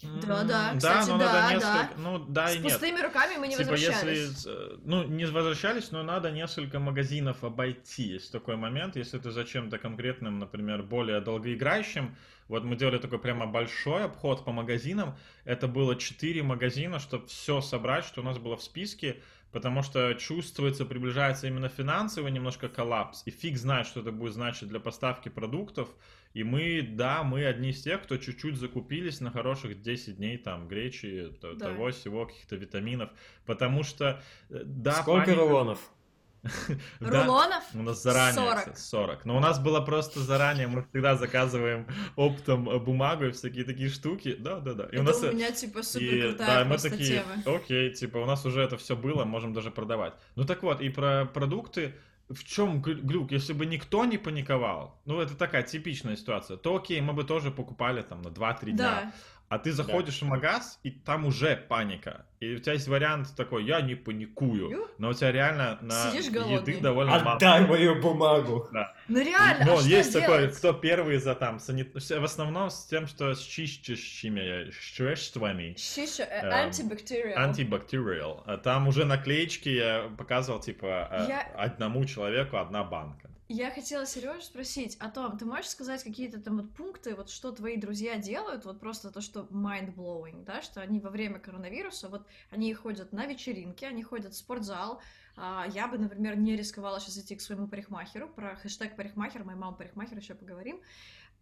Да, 0.02 0.44
да, 0.44 0.74
кстати, 0.76 1.08
но 1.08 1.18
да, 1.18 1.24
надо 1.24 1.38
да. 1.38 1.54
несколько... 1.54 2.00
Ну, 2.00 2.18
да 2.18 2.48
с 2.48 2.54
и 2.54 2.58
нет. 2.58 2.72
пустыми 2.72 3.00
руками 3.00 3.36
мы 3.38 3.48
не 3.48 3.56
типа, 3.56 3.70
возвращались. 3.70 4.18
если, 4.18 4.74
э, 4.74 4.76
ну, 4.84 5.04
не 5.04 5.24
возвращались, 5.24 5.90
но 5.92 6.02
надо 6.02 6.30
несколько 6.30 6.78
магазинов 6.78 7.42
обойти. 7.44 8.02
Есть 8.14 8.32
такой 8.32 8.56
момент, 8.56 8.96
если 8.96 9.18
ты 9.18 9.30
зачем-то 9.30 9.78
конкретным, 9.78 10.38
например, 10.38 10.82
более 10.82 11.20
долгоиграющим, 11.20 12.16
вот 12.48 12.64
мы 12.64 12.76
делали 12.76 12.98
такой 12.98 13.18
прямо 13.18 13.46
большой 13.46 14.04
обход 14.04 14.44
по 14.44 14.52
магазинам, 14.52 15.16
это 15.44 15.68
было 15.68 15.96
4 15.96 16.42
магазина, 16.42 16.98
чтобы 16.98 17.26
все 17.26 17.60
собрать, 17.60 18.04
что 18.04 18.20
у 18.20 18.24
нас 18.24 18.38
было 18.38 18.56
в 18.56 18.62
списке, 18.62 19.22
потому 19.52 19.82
что 19.82 20.14
чувствуется, 20.14 20.84
приближается 20.84 21.46
именно 21.46 21.68
финансовый 21.68 22.30
немножко 22.32 22.68
коллапс, 22.68 23.22
и 23.24 23.30
фиг 23.30 23.56
знает, 23.56 23.86
что 23.86 24.00
это 24.00 24.12
будет 24.12 24.34
значить 24.34 24.68
для 24.68 24.80
поставки 24.80 25.28
продуктов, 25.28 25.88
и 26.34 26.42
мы, 26.42 26.82
да, 26.82 27.22
мы 27.22 27.46
одни 27.46 27.70
из 27.70 27.80
тех, 27.82 28.02
кто 28.02 28.16
чуть-чуть 28.16 28.56
закупились 28.56 29.20
на 29.20 29.30
хороших 29.30 29.80
10 29.80 30.16
дней 30.16 30.36
там 30.36 30.68
гречи, 30.68 31.30
Да. 31.40 31.54
того, 31.54 31.90
всего, 31.92 32.26
каких-то 32.26 32.56
витаминов, 32.56 33.10
потому 33.46 33.84
что, 33.84 34.20
э, 34.50 34.62
да, 34.64 34.92
Сколько 34.94 35.26
паника- 35.30 35.40
рулонов? 35.40 35.78
Рулонов? 37.00 37.62
у 37.72 37.82
нас 37.82 38.02
заранее 38.02 38.34
40. 38.34 38.76
40. 38.76 39.24
Но 39.24 39.36
у 39.36 39.40
нас 39.40 39.58
было 39.58 39.80
просто 39.80 40.20
заранее, 40.20 40.66
мы 40.66 40.82
всегда 40.82 41.16
заказываем 41.16 41.86
оптом 42.16 42.68
э, 42.68 42.78
бумагу 42.78 43.26
и 43.26 43.30
всякие 43.30 43.64
такие 43.64 43.88
штуки. 43.88 44.36
Да, 44.38 44.60
да, 44.60 44.74
да. 44.74 44.84
И 44.92 44.98
у 44.98 45.02
нас 45.02 45.22
у 45.22 45.26
э, 45.26 45.32
меня, 45.32 45.52
типа, 45.52 45.82
супер 45.82 46.28
крутая 46.30 46.64
да, 46.64 46.70
мы 46.70 46.78
такие, 46.78 47.22
окей, 47.46 47.94
типа, 47.94 48.18
у 48.18 48.26
нас 48.26 48.44
уже 48.44 48.60
это 48.60 48.76
все 48.76 48.96
было, 48.96 49.24
можем 49.24 49.52
даже 49.52 49.70
продавать. 49.70 50.14
Ну 50.36 50.44
так 50.44 50.62
вот, 50.62 50.80
и 50.80 50.90
про 50.90 51.24
продукты, 51.24 51.94
в 52.28 52.44
чем 52.44 52.80
глюк? 52.80 53.32
Если 53.32 53.52
бы 53.52 53.66
никто 53.66 54.04
не 54.04 54.18
паниковал, 54.18 54.98
ну 55.04 55.20
это 55.20 55.36
такая 55.36 55.62
типичная 55.62 56.16
ситуация, 56.16 56.56
то 56.56 56.76
окей, 56.76 57.00
мы 57.00 57.12
бы 57.12 57.24
тоже 57.24 57.50
покупали 57.50 58.02
там 58.02 58.22
на 58.22 58.28
2-3 58.28 58.70
дня. 58.72 59.12
Да, 59.54 59.60
А 59.60 59.62
ты 59.62 59.72
заходишь 59.72 60.20
в 60.20 60.24
магаз, 60.24 60.80
и 60.82 60.90
там 60.90 61.26
уже 61.26 61.56
паника. 61.56 62.26
И 62.40 62.56
у 62.56 62.58
тебя 62.58 62.72
есть 62.74 62.88
вариант 62.88 63.34
такой, 63.36 63.64
я 63.64 63.80
не 63.80 63.94
паникую. 63.94 64.68
Ю. 64.70 64.88
Но 64.98 65.10
у 65.10 65.14
тебя 65.14 65.32
реально 65.32 65.78
на 65.80 66.10
Сидишь 66.10 66.30
голодный. 66.30 66.56
еды 66.74 66.80
довольно 66.80 67.12
мало. 67.20 67.32
Отдай 67.36 67.66
мою 67.66 68.00
бумагу. 68.02 68.68
ну 69.08 69.20
реально, 69.20 69.64
Ну, 69.64 69.74
а 69.74 69.76
что 69.80 69.88
есть 69.88 70.12
такой, 70.12 70.38
делать? 70.38 70.56
кто 70.56 70.72
первый 70.72 71.18
за 71.18 71.34
там, 71.34 71.58
санит- 71.58 71.94
в 71.94 72.24
основном 72.24 72.68
с 72.70 72.84
тем, 72.86 73.06
что 73.06 73.34
с 73.34 73.40
чистящими 73.42 74.70
средствами, 74.94 75.74
Шиша, 75.78 76.24
э, 76.24 76.46
Эм, 76.46 76.52
антибактериал. 76.66 77.38
антибактериал. 77.44 78.42
А 78.46 78.56
Там 78.58 78.88
уже 78.88 79.04
наклеечки 79.04 79.68
я 79.68 80.10
показывал, 80.18 80.60
типа, 80.60 81.08
э, 81.10 81.26
Я- 81.28 81.42
одному 81.56 82.04
человеку 82.04 82.56
одна 82.56 82.82
банка. 82.84 83.30
Я 83.48 83.70
хотела 83.70 84.06
Сережу 84.06 84.40
спросить 84.40 84.96
о 85.00 85.10
том, 85.10 85.36
ты 85.36 85.44
можешь 85.44 85.68
сказать 85.68 86.02
какие-то 86.02 86.40
там 86.40 86.56
вот 86.56 86.72
пункты, 86.72 87.14
вот 87.14 87.28
что 87.28 87.52
твои 87.52 87.76
друзья 87.76 88.16
делают, 88.16 88.64
вот 88.64 88.80
просто 88.80 89.10
то, 89.10 89.20
что 89.20 89.46
mind-blowing, 89.50 90.44
да, 90.44 90.62
что 90.62 90.80
они 90.80 90.98
во 90.98 91.10
время 91.10 91.38
коронавируса, 91.38 92.08
вот 92.08 92.26
они 92.50 92.72
ходят 92.72 93.12
на 93.12 93.26
вечеринки, 93.26 93.84
они 93.84 94.02
ходят 94.02 94.32
в 94.32 94.36
спортзал, 94.36 95.00
А, 95.36 95.66
я 95.74 95.88
бы, 95.88 95.98
например, 95.98 96.36
не 96.36 96.56
рисковала 96.56 97.00
сейчас 97.00 97.18
идти 97.18 97.34
к 97.34 97.40
своему 97.40 97.66
парикмахеру, 97.66 98.28
про 98.28 98.54
хэштег 98.54 98.94
парикмахер, 98.94 99.42
моя 99.42 99.58
мама 99.58 99.76
парикмахер, 99.76 100.16
еще 100.16 100.34
поговорим. 100.34 100.80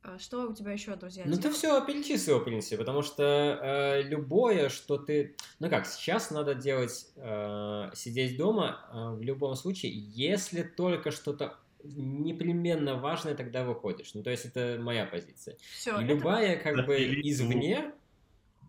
А, 0.03 0.19
Что 0.19 0.49
у 0.49 0.55
тебя 0.55 0.73
еще, 0.73 0.97
друзья? 0.97 1.25
Ну, 1.27 1.37
ты 1.37 1.51
все 1.53 1.85
перечислил, 1.85 2.41
в 2.41 2.45
принципе, 2.45 2.79
потому 2.79 3.03
что 3.03 3.23
э, 3.23 4.03
любое, 4.03 4.71
что 4.71 4.97
ты... 4.97 5.37
Ну 5.61 5.69
как, 5.69 5.87
сейчас 5.87 6.31
надо 6.31 6.55
делать, 6.55 7.07
э, 7.17 7.91
сидеть 7.95 8.39
дома 8.39 8.81
э, 8.93 9.11
в 9.11 9.23
любом 9.23 9.55
случае, 9.57 9.93
если 9.93 10.63
только 10.63 11.11
что-то 11.11 11.59
непременно 11.85 12.97
важное, 12.97 13.35
тогда 13.35 13.65
выходишь. 13.65 14.15
Ну, 14.15 14.23
то 14.23 14.31
есть 14.31 14.45
это 14.47 14.79
моя 14.81 15.05
позиция. 15.07 15.57
Всё, 15.75 16.01
И 16.01 16.05
это- 16.05 16.15
любая, 16.15 16.57
как 16.59 16.87
бы, 16.87 16.97
извне, 16.99 17.93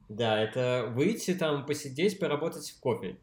да, 0.10 0.40
это 0.42 0.92
выйти 0.96 1.34
там, 1.34 1.66
посидеть, 1.66 2.20
поработать 2.20 2.70
в 2.72 2.80
кофе. 2.80 3.18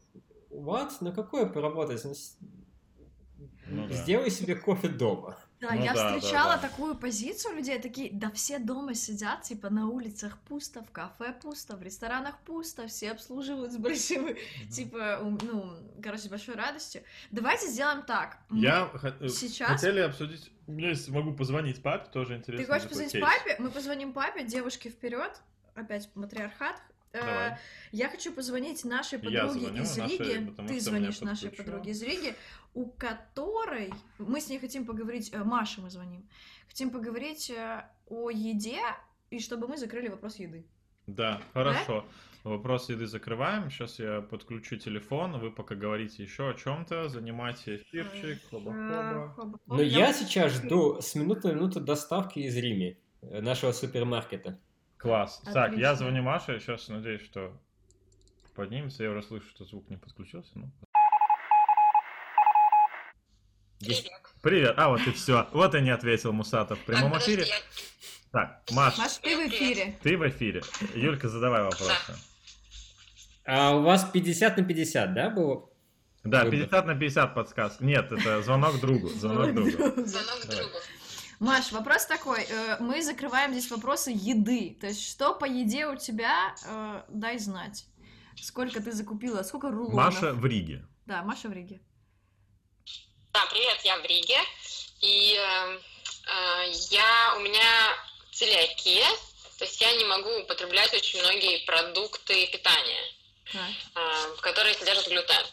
Вот, 0.49 0.89
ну 1.01 1.13
какое 1.13 1.45
поработать? 1.45 2.03
Ну, 2.03 2.13
с- 2.13 2.37
Ну 3.67 3.87
да. 3.87 3.93
Сделай 3.93 4.29
себе 4.29 4.55
кофе 4.55 4.89
дома. 4.89 5.37
Да, 5.61 5.75
Ну 5.75 5.83
я 5.83 5.93
да, 5.93 6.09
да, 6.11 6.17
встречала 6.19 6.55
да. 6.55 6.67
такую 6.67 6.95
позицию 6.95 7.55
людей, 7.55 7.79
такие, 7.79 8.09
да 8.11 8.31
все 8.31 8.57
дома 8.57 8.95
сидят, 8.95 9.43
типа 9.43 9.69
на 9.69 9.87
улицах 9.87 10.37
пусто, 10.49 10.83
в 10.83 10.89
кафе 10.91 11.33
пусто, 11.39 11.77
в 11.77 11.83
ресторанах 11.83 12.39
пусто, 12.39 12.87
все 12.87 13.11
обслуживают 13.11 13.71
с 13.71 13.77
большим, 13.77 14.35
типа, 14.71 15.19
ум- 15.21 15.37
ну, 15.43 15.73
короче, 16.01 16.23
с 16.23 16.27
большой 16.27 16.55
радостью. 16.55 17.03
Давайте 17.29 17.67
сделаем 17.67 18.01
так. 18.01 18.39
Мы 18.49 18.59
Я 18.63 18.87
хо- 18.87 19.13
э, 19.19 19.29
сейчас... 19.29 19.69
хотели 19.69 19.99
обсудить, 19.99 20.51
у 20.65 20.71
меня 20.71 20.89
есть- 20.89 21.09
могу 21.09 21.31
позвонить 21.33 21.83
папе, 21.83 22.09
тоже 22.11 22.35
интересно. 22.37 22.65
Ты 22.65 22.71
хочешь 22.73 22.89
позвонить 22.89 23.21
папе? 23.21 23.55
Мы 23.59 23.69
позвоним 23.69 24.13
папе, 24.13 24.43
девушке 24.43 24.89
вперед, 24.89 25.39
опять 25.75 26.09
матриархат. 26.15 26.81
Э, 27.13 27.19
Давай. 27.19 27.57
Я 27.91 28.09
хочу 28.09 28.31
позвонить 28.33 28.85
нашей 28.85 29.19
Я 29.21 29.43
подруге 29.43 29.59
звоню 29.67 29.83
из 29.83 29.97
нашей, 29.97 30.17
Риги. 30.17 30.45
потому 30.45 30.67
Ты 30.67 30.73
что 30.75 30.83
звонишь 30.89 31.21
меня 31.21 31.31
нашей 31.31 31.49
подруге 31.51 31.91
из 31.91 32.01
Риги, 32.03 32.35
у 32.73 32.85
которой 32.85 33.93
мы 34.17 34.39
с 34.39 34.47
ней 34.49 34.59
хотим 34.59 34.85
поговорить. 34.85 35.33
э, 35.33 35.43
Маше 35.43 35.81
мы 35.81 35.89
звоним. 35.89 36.27
Хотим 36.67 36.89
поговорить 36.89 37.49
э, 37.49 37.83
о 38.07 38.29
еде 38.29 38.79
и 39.29 39.39
чтобы 39.39 39.67
мы 39.67 39.77
закрыли 39.77 40.07
вопрос 40.07 40.37
еды. 40.37 40.65
Да, 41.07 41.41
хорошо. 41.53 42.05
Вопрос 42.43 42.89
еды 42.89 43.05
закрываем. 43.05 43.69
Сейчас 43.69 43.99
я 43.99 44.21
подключу 44.21 44.77
телефон. 44.77 45.37
Вы 45.39 45.51
пока 45.51 45.75
говорите 45.75 46.23
еще 46.23 46.49
о 46.49 46.53
чем-то. 46.53 47.09
Занимайте 47.09 47.75
эфирчик. 47.75 48.39
Э, 48.41 48.47
Хоба-хоба. 48.49 49.59
Но 49.67 49.81
я 49.81 50.13
сейчас 50.13 50.53
жду 50.53 51.01
с 51.01 51.13
минуты 51.15 51.49
на 51.49 51.53
минуту 51.53 51.81
доставки 51.81 52.39
из 52.39 52.55
Риме, 52.57 52.97
э, 53.21 53.41
нашего 53.41 53.73
супермаркета. 53.73 54.59
Класс. 55.01 55.41
Так, 55.45 55.55
я 55.55 55.63
Отлично. 55.91 55.95
звоню 55.95 56.21
Маше. 56.23 56.59
Сейчас 56.59 56.87
надеюсь, 56.87 57.23
что 57.23 57.51
поднимется. 58.55 59.03
Я 59.03 59.11
уже 59.11 59.23
слышу, 59.23 59.47
что 59.49 59.65
звук 59.65 59.89
не 59.89 59.97
подключился. 59.97 60.51
Ну. 60.55 60.71
Дис- 63.79 64.05
Привет. 64.43 64.75
А, 64.77 64.89
вот 64.89 65.01
и 65.07 65.11
все. 65.11 65.47
Вот 65.53 65.73
и 65.75 65.81
не 65.81 65.89
ответил 65.89 66.31
Мусатов 66.33 66.79
в 66.79 66.85
прямом 66.85 67.11
Так, 67.13 67.21
эфире. 67.23 67.43
подожди, 67.43 67.63
Так, 68.31 68.61
Маш, 68.71 68.97
Маш, 68.97 69.17
ты 69.17 69.35
в 69.37 69.49
эфире. 69.49 69.97
ты 70.03 70.17
в 70.17 70.27
эфире. 70.29 70.61
Юлька, 70.95 71.29
задавай 71.29 71.63
вопросы. 71.63 71.91
А 73.45 73.75
у 73.75 73.81
вас 73.81 74.05
50 74.05 74.57
на 74.57 74.63
50, 74.63 75.13
да, 75.15 75.29
было? 75.31 75.67
Да, 76.23 76.43
Выбор. 76.43 76.59
50 76.59 76.85
на 76.85 76.95
50 76.95 77.33
подсказка. 77.33 77.83
Нет, 77.83 78.11
это 78.11 78.41
звонок 78.43 78.79
другу. 78.79 79.09
Звонок 79.09 79.53
другу. 79.55 79.69
я- 79.69 79.77
Звонок 80.05 80.45
другу. 80.47 80.77
Маш, 81.41 81.71
вопрос 81.71 82.05
такой. 82.05 82.43
э, 82.47 82.77
Мы 82.79 83.01
закрываем 83.01 83.51
здесь 83.51 83.71
вопросы 83.71 84.11
еды. 84.13 84.77
То 84.79 84.85
есть, 84.87 85.09
что 85.09 85.33
по 85.33 85.45
еде 85.45 85.87
у 85.87 85.95
тебя, 85.97 86.55
э, 86.65 87.03
дай 87.09 87.39
знать. 87.39 87.85
Сколько 88.39 88.79
ты 88.81 88.91
закупила, 88.91 89.41
сколько 89.41 89.71
рулонов? 89.71 89.95
Маша 90.13 90.33
в 90.33 90.45
Риге. 90.45 90.85
Да, 91.07 91.23
Маша 91.23 91.47
в 91.49 91.53
Риге. 91.53 91.81
Да, 93.33 93.39
привет, 93.51 93.79
я 93.83 93.97
в 93.97 94.05
Риге. 94.05 94.37
И 95.01 95.35
э, 95.35 95.79
э, 96.27 96.71
я, 96.91 97.33
у 97.37 97.39
меня 97.39 97.95
целиакия, 98.31 99.07
то 99.57 99.65
есть 99.65 99.81
я 99.81 99.95
не 99.95 100.05
могу 100.05 100.29
употреблять 100.43 100.93
очень 100.93 101.21
многие 101.21 101.65
продукты 101.65 102.47
питания, 102.51 103.03
Так. 103.51 103.61
э, 103.95 104.35
которые 104.41 104.75
содержат 104.75 105.07
глютен. 105.07 105.43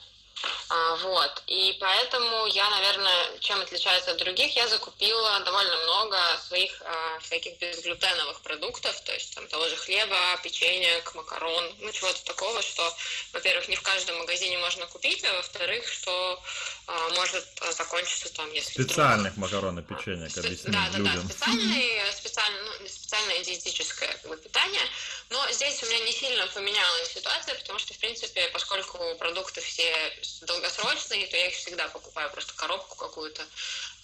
А, 0.70 0.96
вот, 0.96 1.42
и 1.46 1.76
поэтому 1.80 2.46
я, 2.46 2.68
наверное, 2.70 3.38
чем 3.40 3.60
отличаюсь 3.60 4.06
от 4.06 4.18
других, 4.18 4.54
я 4.54 4.68
закупила 4.68 5.40
довольно 5.40 5.76
много 5.78 6.18
своих 6.46 6.80
а, 6.84 7.18
всяких 7.20 7.58
безглютеновых 7.58 8.40
продуктов, 8.42 9.00
то 9.00 9.12
есть 9.14 9.34
там 9.34 9.46
того 9.48 9.68
же 9.68 9.76
хлеба, 9.76 10.36
печенек, 10.42 11.14
макарон, 11.14 11.74
ну 11.80 11.90
чего-то 11.92 12.22
такого, 12.24 12.62
что, 12.62 12.94
во-первых, 13.32 13.68
не 13.68 13.76
в 13.76 13.82
каждом 13.82 14.18
магазине 14.18 14.58
можно 14.58 14.86
купить, 14.86 15.24
а 15.24 15.32
во-вторых, 15.34 15.88
что 15.90 16.42
а, 16.86 17.08
может 17.10 17.44
закончиться 17.76 18.32
там, 18.34 18.52
если 18.52 18.72
вдруг- 18.74 18.88
Специальных 18.90 19.36
макарон 19.36 19.78
и 19.78 19.82
печенек 19.82 20.30
Спе- 20.30 20.40
объяснить 20.40 20.72
да, 20.72 20.88
да, 20.92 20.98
людям. 20.98 21.26
да, 21.26 21.34
специальные, 21.34 22.12
специально, 22.12 22.62
ну, 22.80 22.88
специальное 22.88 23.42
диетическое 23.44 24.12
как 24.12 24.28
бы, 24.30 24.36
питание. 24.36 24.82
Но 25.30 25.50
здесь 25.50 25.82
у 25.82 25.86
меня 25.86 25.98
не 26.00 26.12
сильно 26.12 26.46
поменялась 26.48 27.12
ситуация, 27.12 27.54
потому 27.54 27.78
что, 27.78 27.94
в 27.94 27.98
принципе, 27.98 28.48
поскольку 28.48 28.98
продукты 29.18 29.60
все 29.60 30.12
долгосрочные, 30.42 31.26
то 31.26 31.36
я 31.36 31.48
их 31.48 31.54
всегда 31.54 31.88
покупаю 31.88 32.30
просто 32.30 32.54
коробку 32.54 32.96
какую-то. 32.96 33.42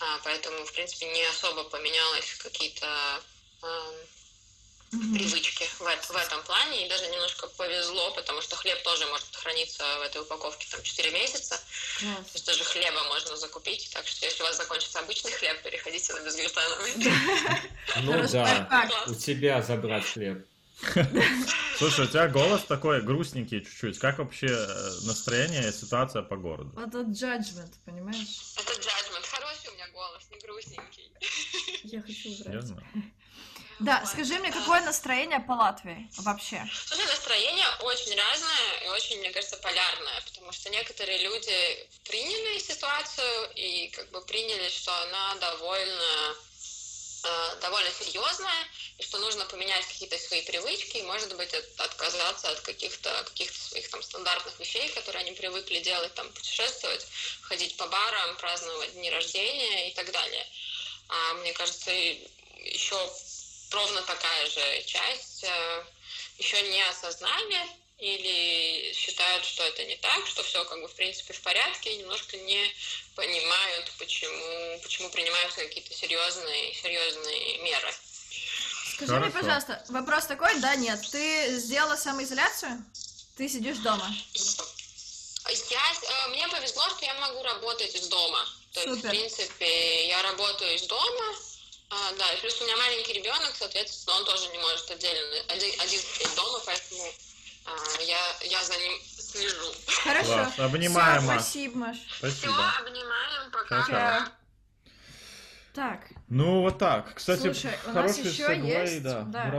А, 0.00 0.18
поэтому, 0.24 0.64
в 0.64 0.72
принципе, 0.72 1.06
не 1.06 1.24
особо 1.24 1.64
поменялось 1.64 2.34
какие-то 2.38 3.22
Мгм. 4.94 5.14
привычки 5.14 5.64
в, 5.64 5.80
в 5.80 6.16
этом 6.16 6.42
плане. 6.44 6.86
И 6.86 6.88
даже 6.88 7.06
немножко 7.08 7.48
повезло, 7.48 8.12
потому 8.12 8.40
что 8.40 8.56
хлеб 8.56 8.80
тоже 8.82 9.06
может 9.06 9.34
храниться 9.34 9.82
в 9.98 10.02
этой 10.02 10.22
упаковке 10.22 10.66
там 10.70 10.82
4 10.82 11.10
месяца. 11.10 11.60
То 11.98 12.04
Класс. 12.04 12.26
есть 12.34 12.46
даже 12.46 12.64
хлеба 12.64 13.02
можно 13.04 13.36
закупить. 13.36 13.90
Так 13.92 14.06
что 14.06 14.24
если 14.24 14.42
у 14.42 14.46
вас 14.46 14.56
закончится 14.56 15.00
обычный 15.00 15.32
хлеб, 15.32 15.62
переходите 15.62 16.12
на 16.12 16.20
безглютеновый. 16.20 16.92
Ну 18.02 18.28
да, 18.28 19.04
у 19.06 19.14
тебя 19.14 19.62
забрать 19.62 20.06
хлеб. 20.06 20.46
Слушай, 21.78 22.04
у 22.04 22.08
тебя 22.08 22.28
голос 22.28 22.62
такой 22.64 23.02
грустненький 23.02 23.64
чуть-чуть. 23.64 23.98
Как 23.98 24.18
вообще 24.18 24.46
э, 24.46 24.90
настроение 25.06 25.68
и 25.68 25.72
ситуация 25.72 26.22
по 26.22 26.36
городу? 26.36 26.70
Вот 26.74 26.88
этот 26.88 27.08
judgment, 27.08 27.72
понимаешь? 27.84 28.54
Это 28.56 28.72
джаджмент. 28.72 29.26
Хороший 29.26 29.70
у 29.70 29.74
меня 29.74 29.88
голос, 29.92 30.22
не 30.30 30.38
грустненький. 30.38 31.10
Я 31.84 32.00
хочу 32.00 32.28
Я 32.28 32.44
убрать. 32.50 32.64
знаю. 32.64 32.86
Да, 33.80 34.06
скажи 34.06 34.38
мне, 34.38 34.52
какое 34.52 34.80
настроение 34.82 35.40
по 35.40 35.52
Латвии 35.52 36.08
вообще? 36.18 36.64
Слушай, 36.72 37.06
настроение 37.06 37.66
очень 37.82 38.16
разное 38.16 38.84
и 38.84 38.88
очень, 38.90 39.18
мне 39.18 39.30
кажется, 39.30 39.56
полярное, 39.56 40.20
потому 40.26 40.52
что 40.52 40.70
некоторые 40.70 41.18
люди 41.24 41.88
приняли 42.08 42.58
ситуацию 42.60 43.50
и 43.56 43.88
как 43.88 44.08
бы 44.12 44.20
приняли, 44.26 44.68
что 44.68 44.92
она 45.02 45.34
довольно, 45.40 46.34
э, 47.24 47.56
довольно 47.60 47.90
серьезная, 47.90 48.68
и 48.98 49.02
что 49.02 49.18
нужно 49.18 49.44
поменять 49.46 49.86
какие-то 49.86 50.18
свои 50.18 50.42
привычки, 50.42 50.98
и, 50.98 51.02
может 51.02 51.34
быть, 51.36 51.52
от- 51.54 51.80
отказаться 51.80 52.50
от 52.50 52.60
каких-то 52.60 53.24
каких 53.24 53.52
своих 53.54 53.88
там 53.90 54.02
стандартных 54.02 54.58
вещей, 54.60 54.88
которые 54.90 55.22
они 55.22 55.32
привыкли 55.32 55.80
делать, 55.80 56.14
там, 56.14 56.30
путешествовать, 56.32 57.06
ходить 57.42 57.76
по 57.76 57.86
барам, 57.86 58.36
праздновать 58.36 58.92
дни 58.92 59.10
рождения 59.10 59.90
и 59.90 59.94
так 59.94 60.10
далее. 60.12 60.46
А 61.08 61.34
мне 61.34 61.52
кажется, 61.52 61.90
еще 61.90 62.96
ровно 63.70 64.02
такая 64.02 64.46
же 64.50 64.82
часть 64.84 65.44
э, 65.44 65.84
еще 66.38 66.60
не 66.62 66.82
осознали 66.82 67.83
или 68.04 68.92
считают, 68.92 69.44
что 69.46 69.64
это 69.64 69.82
не 69.84 69.96
так, 69.96 70.26
что 70.26 70.42
все 70.42 70.62
как 70.66 70.80
бы 70.82 70.88
в 70.88 70.94
принципе 70.94 71.32
в 71.32 71.40
порядке, 71.40 71.94
и 71.94 71.96
немножко 71.96 72.36
не 72.36 72.62
понимают, 73.14 73.90
почему, 73.98 74.78
почему 74.82 75.08
принимаются 75.08 75.60
какие-то 75.60 75.94
серьезные, 75.94 76.74
серьезные 76.74 77.58
меры. 77.58 77.94
Скажи 78.94 79.12
мне, 79.12 79.30
Хорошо. 79.30 79.38
пожалуйста, 79.38 79.84
вопрос 79.88 80.26
такой, 80.26 80.54
да, 80.60 80.76
нет, 80.76 81.00
ты 81.10 81.58
сделала 81.58 81.96
самоизоляцию? 81.96 82.84
Ты 83.38 83.48
сидишь 83.48 83.78
дома? 83.78 84.14
Я, 85.70 85.92
э, 86.02 86.28
мне 86.28 86.46
повезло, 86.48 86.88
что 86.90 87.04
я 87.06 87.14
могу 87.14 87.42
работать 87.42 87.94
из 87.94 88.08
дома. 88.08 88.46
То 88.72 88.80
есть, 88.80 88.92
в 88.92 88.96
Супер. 88.96 89.10
принципе, 89.10 90.08
я 90.08 90.22
работаю 90.22 90.74
из 90.74 90.82
дома. 90.82 91.36
А, 91.90 92.12
да, 92.12 92.32
и 92.32 92.40
плюс 92.40 92.60
у 92.60 92.64
меня 92.64 92.76
маленький 92.76 93.12
ребенок, 93.14 93.54
соответственно, 93.58 94.16
он 94.16 94.24
тоже 94.24 94.48
не 94.48 94.58
может 94.58 94.90
отдельно 94.90 95.36
один, 95.48 95.80
один 95.80 96.34
дома, 96.34 96.60
поэтому 96.64 97.12
я, 98.00 98.48
я 98.48 98.62
за 98.64 98.74
ним 98.74 98.92
слежу. 99.18 99.72
Хорошо. 100.04 100.26
Класс. 100.34 100.58
Обнимаем, 100.58 101.24
Маш. 101.24 101.40
спасибо, 101.40 101.78
Маш. 101.78 101.96
Все, 101.96 102.16
Спасибо. 102.18 102.54
обнимаем, 102.80 103.50
пока. 103.52 103.86
Чао. 103.86 104.28
Так, 105.74 106.06
Ну, 106.28 106.60
вот 106.60 106.78
так. 106.78 107.14
Кстати, 107.14 107.40
Слушай, 107.52 107.76
у 107.86 107.90
нас 107.92 108.14
сегвей, 108.16 108.60
есть, 108.60 109.02
да, 109.02 109.22
да, 109.22 109.48
э, 109.48 109.50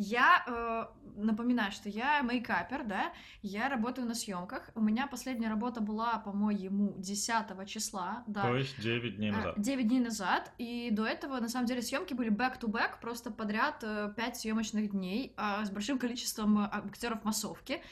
Я 0.00 0.44
э, 0.46 0.86
напоминаю, 1.16 1.72
что 1.72 1.88
я 1.88 2.22
мейкапер, 2.22 2.84
да, 2.84 3.12
я 3.42 3.68
работаю 3.68 4.06
на 4.06 4.14
съемках. 4.14 4.70
У 4.76 4.80
меня 4.80 5.08
последняя 5.08 5.48
работа 5.48 5.80
была, 5.80 6.18
по-моему, 6.18 6.94
10 6.98 7.66
числа, 7.66 8.22
да. 8.28 8.42
То 8.42 8.56
есть 8.56 8.80
9 8.80 9.16
дней 9.16 9.32
назад. 9.32 9.54
9 9.60 9.88
дней 9.88 9.98
назад, 9.98 10.52
и 10.56 10.90
до 10.92 11.04
этого, 11.04 11.40
на 11.40 11.48
самом 11.48 11.66
деле, 11.66 11.82
съемки 11.82 12.14
были 12.14 12.30
back-to-back, 12.30 13.00
просто 13.00 13.32
подряд 13.32 13.84
5 14.14 14.36
съемочных 14.36 14.92
дней 14.92 15.34
а, 15.36 15.64
с 15.64 15.70
большим 15.72 15.98
количеством 15.98 16.60
э, 16.60 16.68
актеров 16.70 17.24
массовки. 17.24 17.82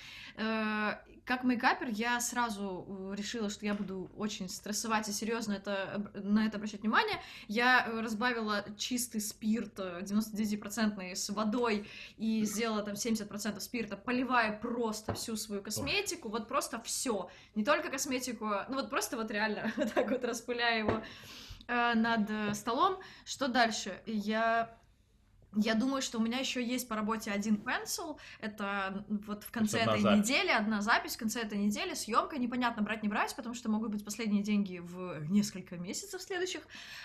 Э, 1.27 1.29
Как 1.29 1.45
мейкапер 1.45 1.89
я 1.89 2.21
сразу 2.21 2.87
э, 2.89 3.15
решила, 3.17 3.51
что 3.51 3.67
я 3.67 3.75
буду 3.75 4.11
очень 4.17 4.49
стрессовать 4.49 5.09
и 5.09 5.13
серьезно 5.13 5.55
это, 5.55 6.11
на 6.15 6.47
это 6.47 6.57
обращать 6.57 6.81
внимание. 6.81 7.21
Я 7.49 7.87
э, 7.87 8.01
разбавила 8.01 8.65
чистый 8.77 9.21
спирт 9.21 9.79
э, 9.79 10.01
99% 10.03 11.15
с 11.15 11.31
водой 11.31 11.89
и 12.17 12.45
сделала 12.45 12.83
там 12.83 12.95
70% 12.95 13.61
спирта, 13.61 13.97
поливая 13.97 14.59
просто 14.59 15.15
всю 15.15 15.37
свою 15.37 15.63
косметику, 15.63 16.29
вот 16.29 16.49
просто 16.49 16.81
все, 16.83 17.29
не 17.55 17.65
только 17.65 17.91
косметику, 17.91 18.47
ну 18.69 18.77
вот 18.77 18.91
просто 18.91 19.17
вот 19.17 19.31
реально 19.31 19.73
вот 19.77 19.93
так 19.95 20.11
вот 20.11 20.25
распыляя 20.25 20.79
его 20.79 21.03
э, 21.67 21.95
над 21.95 22.31
э, 22.31 22.55
столом. 22.55 22.99
Что 23.25 23.49
дальше? 23.49 24.01
Я 24.07 24.77
я 25.55 25.75
думаю, 25.75 26.03
что 26.03 26.19
у 26.19 26.21
меня 26.21 26.39
еще 26.39 26.65
есть 26.65 26.89
по 26.89 26.97
работе 26.97 27.31
один 27.31 27.57
пенсил. 27.57 28.19
Это 28.41 29.05
вот 29.09 29.45
в 29.45 29.51
конце 29.51 29.81
этой 29.81 30.01
запись. 30.01 30.19
недели, 30.19 30.51
одна 30.51 30.83
запись 30.83 31.17
в 31.17 31.19
конце 31.19 31.41
этой 31.41 31.59
недели, 31.59 31.95
съемка. 31.95 32.39
Непонятно 32.39 32.83
брать, 32.83 33.03
не 33.03 33.09
брать, 33.09 33.35
потому 33.35 33.55
что 33.55 33.71
могут 33.71 33.91
быть 33.91 34.05
последние 34.05 34.43
деньги 34.43 34.79
в 34.79 35.25
несколько 35.31 35.77
месяцев 35.77 36.21
следующих. 36.21 36.63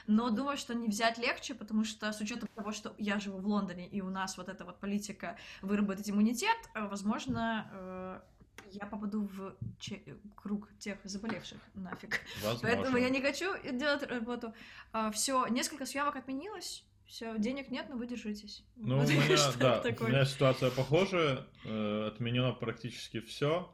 Но 0.08 0.30
думаю, 0.30 0.58
что 0.58 0.73
не 0.73 0.88
взять 0.88 1.17
легче, 1.17 1.54
потому 1.54 1.84
что 1.84 2.12
с 2.12 2.19
учетом 2.19 2.49
того, 2.56 2.71
что 2.71 2.93
я 2.97 3.19
живу 3.19 3.39
в 3.39 3.47
Лондоне, 3.47 3.88
и 3.88 4.01
у 4.01 4.10
нас 4.10 4.38
вот 4.38 4.49
эта 4.49 4.65
вот 4.65 4.80
политика 4.80 5.38
выработать 5.62 6.10
иммунитет, 6.10 6.58
э, 6.73 6.86
возможно, 6.88 7.69
э, 7.71 8.19
я 8.71 8.86
попаду 8.86 9.30
в 9.34 9.56
че- 9.80 10.04
круг 10.36 10.69
тех 10.77 10.97
заболевших 11.04 11.60
нафиг. 11.73 12.21
Возможно. 12.43 12.60
Поэтому 12.62 12.97
я 12.97 13.10
не 13.10 13.21
хочу 13.21 13.54
делать 13.71 14.04
работу. 14.04 14.54
все, 15.13 15.47
несколько 15.47 15.86
съемок 15.86 16.15
отменилось. 16.15 16.84
Все, 17.12 17.38
денег 17.38 17.69
нет, 17.69 17.88
но 17.89 17.97
вы 17.97 18.08
держитесь. 18.08 18.63
Ну, 18.78 18.95
у 18.95 19.00
Вот 19.02 19.10
меня, 19.10 19.36
что-то 19.36 19.84
да, 19.84 20.06
у 20.06 20.08
меня 20.08 20.24
ситуация 20.24 20.71
похожая. 20.71 21.45
э, 21.65 22.08
Отменено 22.08 22.54
практически 22.54 23.19
все. 23.19 23.69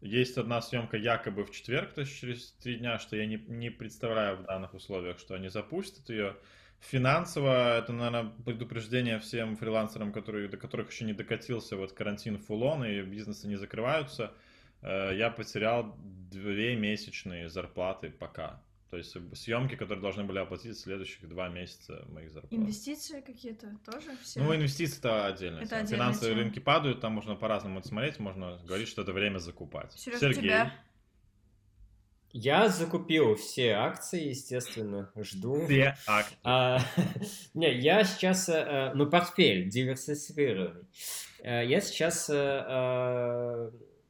Есть 0.00 0.38
одна 0.38 0.62
съемка 0.62 0.96
якобы 0.96 1.44
в 1.44 1.50
четверг, 1.50 1.92
то 1.94 2.02
есть 2.02 2.16
через 2.20 2.52
три 2.62 2.76
дня, 2.76 3.00
что 3.00 3.16
я 3.16 3.26
не, 3.26 3.34
не 3.48 3.70
представляю 3.70 4.36
в 4.36 4.44
данных 4.44 4.74
условиях, 4.74 5.18
что 5.18 5.34
они 5.34 5.48
запустят 5.48 6.08
ее. 6.08 6.36
Финансово 6.78 7.78
это, 7.78 7.92
наверное, 7.92 8.32
предупреждение 8.44 9.18
всем 9.18 9.56
фрилансерам, 9.56 10.12
которые, 10.12 10.46
до 10.46 10.56
которых 10.56 10.92
еще 10.92 11.04
не 11.04 11.14
докатился 11.14 11.76
вот 11.76 11.92
карантин 11.94 12.38
фулон 12.38 12.84
и 12.84 13.02
бизнесы 13.02 13.48
не 13.48 13.56
закрываются. 13.56 14.32
Э, 14.82 15.10
Я 15.16 15.30
потерял 15.30 15.96
две 16.30 16.76
месячные 16.76 17.48
зарплаты 17.48 18.10
пока. 18.10 18.62
То 18.90 18.96
есть 18.96 19.14
съемки, 19.34 19.74
которые 19.76 20.00
должны 20.00 20.24
были 20.24 20.38
оплатить 20.38 20.78
следующих 20.78 21.28
два 21.28 21.48
месяца 21.48 22.04
моих 22.08 22.30
зарплат. 22.30 22.52
Инвестиции 22.52 23.20
какие-то 23.20 23.76
тоже 23.84 24.16
все. 24.22 24.40
Ну, 24.40 24.54
инвестиции 24.54 24.98
это 24.98 25.26
отдельно. 25.26 25.58
Это 25.58 25.76
отдельная 25.76 26.06
Финансовые 26.06 26.34
тема. 26.34 26.42
рынки 26.44 26.58
падают, 26.58 27.00
там 27.00 27.12
можно 27.12 27.34
по-разному 27.34 27.80
это 27.80 27.88
смотреть, 27.88 28.18
можно 28.18 28.58
говорить, 28.64 28.88
что 28.88 29.02
это 29.02 29.12
время 29.12 29.38
закупать. 29.38 29.92
Серёж, 29.92 30.20
Сергей, 30.20 30.42
тебя? 30.42 30.72
Я 32.32 32.68
закупил 32.68 33.36
все 33.36 33.72
акции, 33.72 34.28
естественно, 34.28 35.10
жду. 35.16 35.64
все 35.66 35.96
акции. 36.06 36.36
А, 36.44 36.78
не, 37.54 37.72
я 37.80 38.04
сейчас, 38.04 38.48
э, 38.48 38.52
э, 38.52 38.94
ну, 38.94 39.08
портфель 39.10 39.68
диверсифицированный. 39.68 40.84
Э, 41.42 41.64
Я 41.66 41.80
сейчас, 41.80 42.28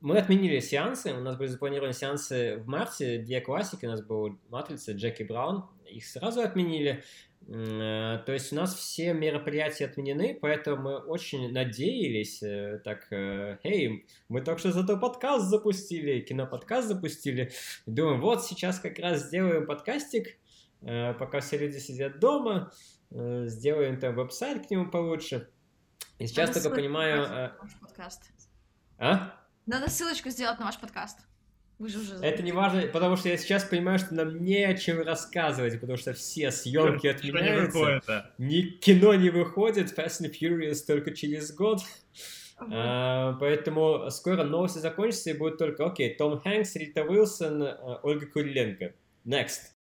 мы 0.01 0.19
отменили 0.19 0.61
сеансы, 0.61 1.13
у 1.13 1.21
нас 1.21 1.37
были 1.37 1.49
запланированы 1.49 1.93
сеансы 1.93 2.59
в 2.59 2.67
марте, 2.69 3.19
две 3.19 3.41
классики, 3.41 3.87
у 3.87 3.91
нас 3.91 4.03
был 4.03 4.39
Матрица, 4.49 4.93
Джеки 4.93 5.25
Браун, 5.25 5.65
их 5.87 6.07
сразу 6.07 6.41
отменили. 6.41 7.03
Э, 7.49 8.19
То 8.27 8.33
есть 8.33 8.53
у 8.53 8.57
нас 8.57 8.75
все 8.75 9.15
мероприятия 9.15 9.87
отменены, 9.87 10.39
поэтому 10.41 10.83
мы 10.83 10.97
очень 10.99 11.51
надеялись, 11.51 12.43
э, 12.43 12.81
так, 12.85 13.11
э, 13.11 13.59
эй, 13.65 14.07
мы 14.29 14.43
только 14.43 14.61
что 14.61 14.73
зато 14.73 14.99
подкаст 14.99 15.47
запустили, 15.47 16.21
киноподкаст 16.21 16.89
запустили, 16.89 17.51
думаем, 17.87 18.21
вот 18.21 18.45
сейчас 18.45 18.79
как 18.79 18.99
раз 18.99 19.27
сделаем 19.27 19.67
подкастик, 19.67 20.37
пока 20.81 21.41
все 21.41 21.59
люди 21.59 21.79
сидят 21.79 22.21
дома, 22.21 22.71
сделаем 23.11 23.99
там 23.99 24.15
веб-сайт 24.15 24.65
к 24.65 24.71
нему 24.71 24.89
получше. 24.91 25.51
И 26.21 26.27
сейчас 26.29 26.51
Надо 26.51 26.63
только 26.63 26.77
понимаю... 26.77 27.53
подкаст. 27.81 28.31
А? 28.99 29.48
Надо 29.69 29.91
ссылочку 29.91 30.31
сделать 30.31 30.59
на 30.59 30.65
ваш 30.65 30.79
подкаст. 30.79 31.19
Вы 31.79 31.91
же 31.91 31.99
уже 31.99 32.15
Это 32.23 32.43
не 32.43 32.53
важно, 32.53 32.87
потому 32.87 33.17
что 33.17 33.29
я 33.29 33.37
сейчас 33.37 33.65
понимаю, 33.65 33.99
что 33.99 34.15
нам 34.15 34.43
не 34.43 34.65
о 34.65 34.75
чем 34.75 35.03
рассказывать, 35.03 35.79
потому 35.79 35.99
что 35.99 36.15
все 36.15 36.51
съемки 36.51 37.07
отменяются, 37.07 38.33
ни 38.39 38.63
кино 38.63 39.13
не 39.13 39.29
выходит, 39.29 39.97
Fast 39.97 40.23
and 40.23 40.33
Furious 40.33 40.79
только 40.87 41.15
через 41.15 41.55
год. 41.55 41.81
А, 42.59 43.35
поэтому 43.35 44.11
скоро 44.11 44.43
новости 44.43 44.79
закончатся 44.79 45.31
и 45.31 45.35
будет 45.35 45.59
только, 45.59 45.85
окей, 45.85 46.15
Том 46.15 46.41
Хэнкс, 46.41 46.75
Рита 46.75 47.03
Уилсон, 47.05 47.63
э, 47.63 47.99
Ольга 48.03 48.27
Куриленко. 48.27 48.95
Next. 49.27 49.78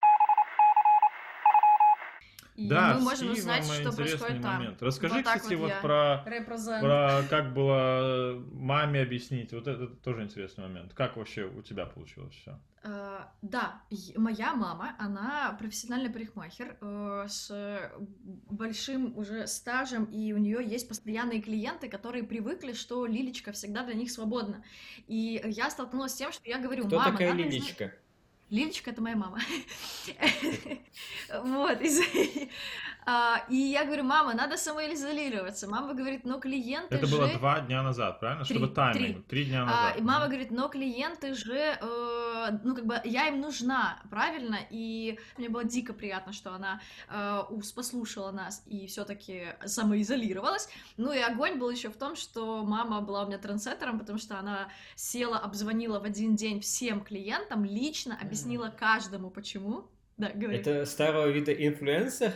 И 2.58 2.68
да, 2.68 2.96
мы 2.96 3.02
можем 3.02 3.18
Стивом 3.18 3.34
узнать, 3.38 3.64
что 3.66 3.74
интересный 3.76 3.96
происходит 3.96 4.42
там. 4.42 4.56
момент. 4.58 4.82
Расскажи, 4.82 5.14
Вот 5.14 5.26
кстати, 5.26 5.54
вот 5.54 5.72
вот, 5.72 5.82
про, 5.82 6.24
Represent. 6.26 6.82
про 6.82 7.22
как 7.30 7.54
было 7.54 8.34
э, 8.34 8.44
маме 8.52 9.02
объяснить. 9.02 9.54
Вот 9.54 9.68
это 9.68 9.88
тоже 9.88 10.24
интересный 10.24 10.64
момент. 10.64 10.94
Как 10.96 11.18
вообще 11.18 11.44
у 11.44 11.62
тебя 11.62 11.86
получилось 11.86 12.34
все? 12.34 12.60
А, 12.84 13.32
да, 13.44 13.82
моя 14.16 14.56
мама, 14.56 14.96
она 14.98 15.56
профессиональный 15.60 16.10
парикмахер 16.10 16.78
э, 16.82 17.26
с 17.30 17.92
большим 18.50 19.16
уже 19.18 19.46
стажем, 19.46 20.06
и 20.06 20.34
у 20.34 20.38
нее 20.38 20.60
есть 20.66 20.88
постоянные 20.88 21.42
клиенты, 21.42 21.90
которые 21.90 22.24
привыкли, 22.24 22.74
что 22.74 23.06
Лилечка 23.06 23.52
всегда 23.52 23.84
для 23.84 23.94
них 23.94 24.10
свободна. 24.10 24.64
И 25.06 25.42
я 25.46 25.70
столкнулась 25.70 26.14
с 26.14 26.16
тем, 26.16 26.32
что 26.32 26.50
я 26.50 26.58
говорю, 26.58 26.88
Кто 26.88 26.98
мама, 26.98 27.12
такая 27.12 27.34
изна- 27.34 27.38
Лиличка? 27.38 27.94
Лилечка 28.50 28.92
это 28.92 29.02
моя 29.02 29.16
мама. 29.16 29.40
Вот. 31.44 31.80
А, 33.10 33.46
И 33.50 33.56
я 33.56 33.86
говорю, 33.86 34.04
мама, 34.04 34.34
надо 34.34 34.58
самоизолироваться. 34.58 35.66
Мама 35.70 35.94
говорит, 35.94 36.26
но 36.26 36.40
клиенты 36.42 36.94
Это 36.94 37.06
же... 37.06 37.16
было 37.16 37.30
два 37.38 37.62
дня 37.62 37.82
назад, 37.82 38.20
правильно? 38.20 38.44
Три, 38.44 38.56
Чтобы 38.58 38.74
тайминг. 38.74 39.26
три. 39.28 39.44
Три 39.44 39.46
дня 39.46 39.62
А, 39.64 39.66
назад. 39.66 39.98
и 39.98 40.02
мама 40.02 40.26
говорит, 40.28 40.52
но 40.52 40.68
клиенты 40.68 41.34
же, 41.34 41.56
э, 41.58 42.60
ну 42.66 42.76
как 42.76 42.86
бы 42.86 43.00
я 43.06 43.28
им 43.30 43.40
нужна, 43.40 44.02
правильно? 44.10 44.58
И 44.72 45.18
мне 45.38 45.48
было 45.48 45.64
дико 45.64 45.94
приятно, 45.94 46.34
что 46.34 46.54
она 46.54 46.82
э, 47.10 47.42
послушала 47.74 48.32
нас 48.32 48.62
и 48.66 48.88
все-таки 48.88 49.56
самоизолировалась. 49.66 50.68
Ну 50.98 51.14
и 51.14 51.20
огонь 51.20 51.58
был 51.60 51.70
еще 51.70 51.90
в 51.90 51.96
том, 51.96 52.18
что 52.18 52.64
мама 52.66 53.00
была 53.00 53.24
у 53.24 53.28
меня 53.28 53.38
трансеттером, 53.38 54.00
потому 54.00 54.20
что 54.20 54.38
она 54.38 54.68
села, 54.96 55.38
обзвонила 55.38 56.02
в 56.02 56.04
один 56.04 56.36
день 56.36 56.60
всем 56.60 57.00
клиентам, 57.06 57.64
лично 57.64 58.18
объяснила 58.22 58.68
каждому, 58.78 59.30
почему. 59.30 59.88
Да, 60.18 60.32
говори. 60.34 60.58
Это 60.58 60.86
старого 60.86 61.28
вида 61.28 61.54
инфлюенсер? 61.54 62.34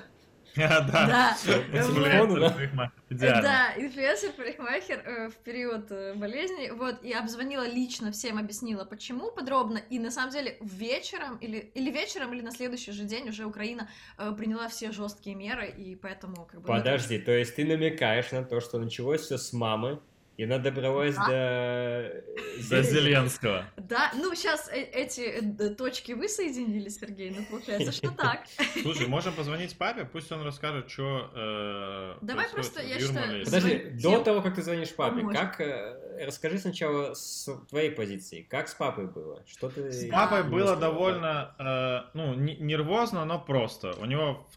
Да. 0.55 0.81
Да. 0.81 1.37
Да. 1.43 2.51
парикмахер. 2.51 2.91
Идеально. 3.09 3.41
Да, 3.41 3.73
инфлюенсер, 3.77 4.31
парикмахер 4.33 4.99
э, 5.05 5.29
в 5.29 5.35
период 5.35 5.91
э, 5.91 6.13
болезни, 6.15 6.69
вот, 6.71 7.03
и 7.03 7.13
обзвонила 7.13 7.67
лично 7.67 8.11
всем, 8.11 8.37
объяснила, 8.37 8.85
почему 8.85 9.31
подробно, 9.31 9.81
и 9.89 9.99
на 9.99 10.11
самом 10.11 10.31
деле 10.31 10.57
вечером, 10.61 11.37
или, 11.37 11.57
или 11.73 11.91
вечером, 11.91 12.33
или 12.33 12.41
на 12.41 12.51
следующий 12.51 12.91
же 12.91 13.03
день 13.03 13.29
уже 13.29 13.45
Украина 13.45 13.89
э, 14.17 14.31
приняла 14.37 14.67
все 14.67 14.91
жесткие 14.91 15.35
меры, 15.35 15.67
и 15.69 15.95
поэтому, 15.95 16.45
как 16.45 16.61
бы... 16.61 16.67
ну, 16.67 16.77
Подожди, 16.79 17.19
то 17.19 17.31
есть 17.31 17.55
ты 17.55 17.65
намекаешь 17.65 18.31
на 18.31 18.43
то, 18.43 18.59
что 18.59 18.79
началось 18.79 19.21
все 19.21 19.37
с 19.37 19.53
мамы, 19.53 19.99
и 20.41 20.43
она 20.43 20.57
добралась 20.57 21.13
Да. 21.13 21.27
до... 21.27 22.23
За 22.57 22.81
Зеленского. 22.91 23.63
Да, 23.77 24.11
ну, 24.15 24.33
сейчас 24.33 24.71
эти 24.73 25.21
э, 25.21 25.69
точки 25.75 26.13
вы 26.13 26.27
соединили, 26.27 26.89
Сергей, 26.89 27.29
ну, 27.29 27.45
получается, 27.45 27.91
что 27.91 28.09
так. 28.09 28.45
Слушай, 28.81 29.05
можем 29.05 29.35
позвонить 29.35 29.77
папе, 29.77 30.03
пусть 30.03 30.31
он 30.31 30.41
расскажет, 30.41 30.89
что 30.89 32.17
Давай 32.21 32.49
просто, 32.49 32.81
я 32.81 32.99
считаю, 32.99 33.45
Подожди, 33.45 33.91
до 34.01 34.23
того, 34.23 34.41
как 34.41 34.55
ты 34.55 34.63
звонишь 34.63 34.95
папе, 34.95 35.21
как... 35.31 35.61
э, 35.61 36.25
Расскажи 36.25 36.57
сначала 36.57 37.13
с 37.13 37.47
твоей 37.69 37.91
позиции, 37.91 38.41
как 38.41 38.67
с 38.67 38.73
папой 38.73 39.05
было? 39.05 39.43
Что 39.45 39.69
ты... 39.69 39.91
С 39.91 40.09
папой 40.09 40.43
было 40.43 40.75
довольно, 40.75 41.53
э, 41.59 42.09
ну, 42.17 42.33
не- 42.33 42.57
нервозно, 42.57 43.25
но 43.25 43.37
просто. 43.39 43.93
У 43.99 44.05
него 44.05 44.47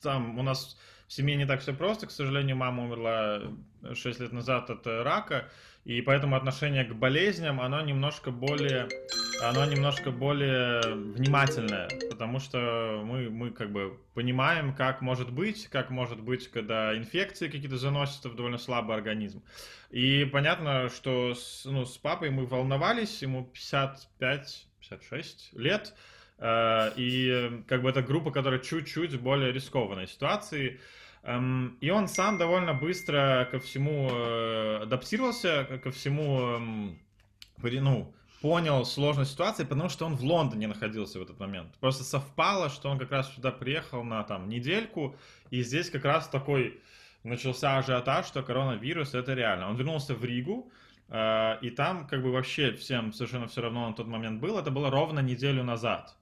там, 0.00 0.38
у 0.38 0.42
нас 0.42 0.76
в 1.14 1.16
семье 1.16 1.36
не 1.36 1.46
так 1.46 1.60
все 1.60 1.72
просто. 1.72 2.08
К 2.08 2.10
сожалению, 2.10 2.56
мама 2.56 2.82
умерла 2.82 3.42
6 3.94 4.18
лет 4.18 4.32
назад 4.32 4.68
от 4.68 4.84
э, 4.88 5.04
рака, 5.04 5.48
и 5.84 6.00
поэтому 6.00 6.34
отношение 6.34 6.84
к 6.84 6.92
болезням, 6.92 7.60
оно 7.60 7.80
немножко 7.82 8.32
более, 8.32 8.88
оно 9.40 9.64
немножко 9.64 10.10
более 10.10 10.80
внимательное, 10.82 11.88
потому 12.10 12.40
что 12.40 13.00
мы, 13.04 13.30
мы 13.30 13.52
как 13.52 13.70
бы 13.70 13.96
понимаем, 14.14 14.74
как 14.74 15.02
может 15.02 15.30
быть, 15.30 15.68
как 15.68 15.90
может 15.90 16.20
быть, 16.20 16.48
когда 16.48 16.98
инфекции 16.98 17.46
какие-то 17.46 17.78
заносятся 17.78 18.28
в 18.28 18.34
довольно 18.34 18.58
слабый 18.58 18.96
организм. 18.96 19.40
И 19.90 20.24
понятно, 20.24 20.88
что 20.88 21.36
с, 21.36 21.64
ну, 21.64 21.84
с 21.84 21.96
папой 21.96 22.30
мы 22.30 22.44
волновались, 22.44 23.22
ему 23.22 23.48
55-56 23.54 25.52
лет, 25.52 25.94
э, 26.38 26.90
и 26.96 27.28
э, 27.28 27.62
как 27.68 27.82
бы 27.82 27.90
это 27.90 28.02
группа, 28.02 28.32
которая 28.32 28.58
чуть-чуть 28.58 29.20
более 29.20 29.52
рискованной 29.52 30.08
ситуации. 30.08 30.80
И 31.24 31.90
он 31.90 32.08
сам 32.08 32.36
довольно 32.36 32.74
быстро 32.74 33.48
ко 33.50 33.58
всему 33.58 34.10
э, 34.10 34.80
адаптировался, 34.82 35.80
ко 35.82 35.90
всему, 35.90 36.40
эм, 36.40 36.98
ну, 37.62 38.14
понял 38.42 38.84
сложность 38.84 39.30
ситуации, 39.30 39.64
потому 39.64 39.88
что 39.88 40.04
он 40.04 40.16
в 40.16 40.22
Лондоне 40.22 40.66
находился 40.66 41.18
в 41.18 41.22
этот 41.22 41.40
момент. 41.40 41.74
Просто 41.80 42.04
совпало, 42.04 42.68
что 42.68 42.90
он 42.90 42.98
как 42.98 43.10
раз 43.10 43.34
сюда 43.34 43.52
приехал 43.52 44.04
на 44.04 44.22
там 44.24 44.50
недельку, 44.50 45.16
и 45.48 45.62
здесь 45.62 45.88
как 45.88 46.04
раз 46.04 46.28
такой 46.28 46.78
начался 47.22 47.78
ажиотаж, 47.78 48.26
что 48.26 48.42
коронавирус 48.42 49.14
это 49.14 49.32
реально. 49.32 49.70
Он 49.70 49.76
вернулся 49.76 50.14
в 50.14 50.22
Ригу, 50.22 50.70
э, 51.08 51.56
и 51.62 51.70
там 51.70 52.06
как 52.06 52.22
бы 52.22 52.32
вообще 52.32 52.72
всем 52.72 53.14
совершенно 53.14 53.46
все 53.46 53.62
равно 53.62 53.88
на 53.88 53.94
тот 53.94 54.06
момент 54.06 54.42
был. 54.42 54.58
Это 54.58 54.70
было 54.70 54.90
ровно 54.90 55.20
неделю 55.20 55.64
назад. 55.64 56.14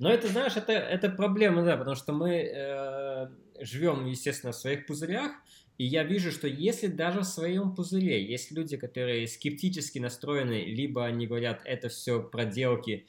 Но 0.00 0.10
это, 0.10 0.28
знаешь, 0.28 0.56
это, 0.56 0.72
это 0.72 1.10
проблема, 1.10 1.62
да, 1.64 1.76
потому 1.76 1.94
что 1.94 2.12
мы 2.12 2.30
э, 2.36 3.28
живем, 3.60 4.06
естественно, 4.06 4.52
в 4.52 4.56
своих 4.56 4.86
пузырях, 4.86 5.32
и 5.78 5.84
я 5.84 6.02
вижу, 6.04 6.32
что 6.32 6.48
если 6.48 6.88
даже 6.88 7.20
в 7.20 7.24
своем 7.24 7.74
пузыре 7.74 8.24
есть 8.26 8.50
люди, 8.50 8.76
которые 8.76 9.28
скептически 9.28 9.98
настроены, 10.00 10.64
либо 10.64 11.06
они 11.06 11.26
говорят, 11.26 11.62
это 11.64 11.88
все 11.88 12.22
проделки 12.22 13.06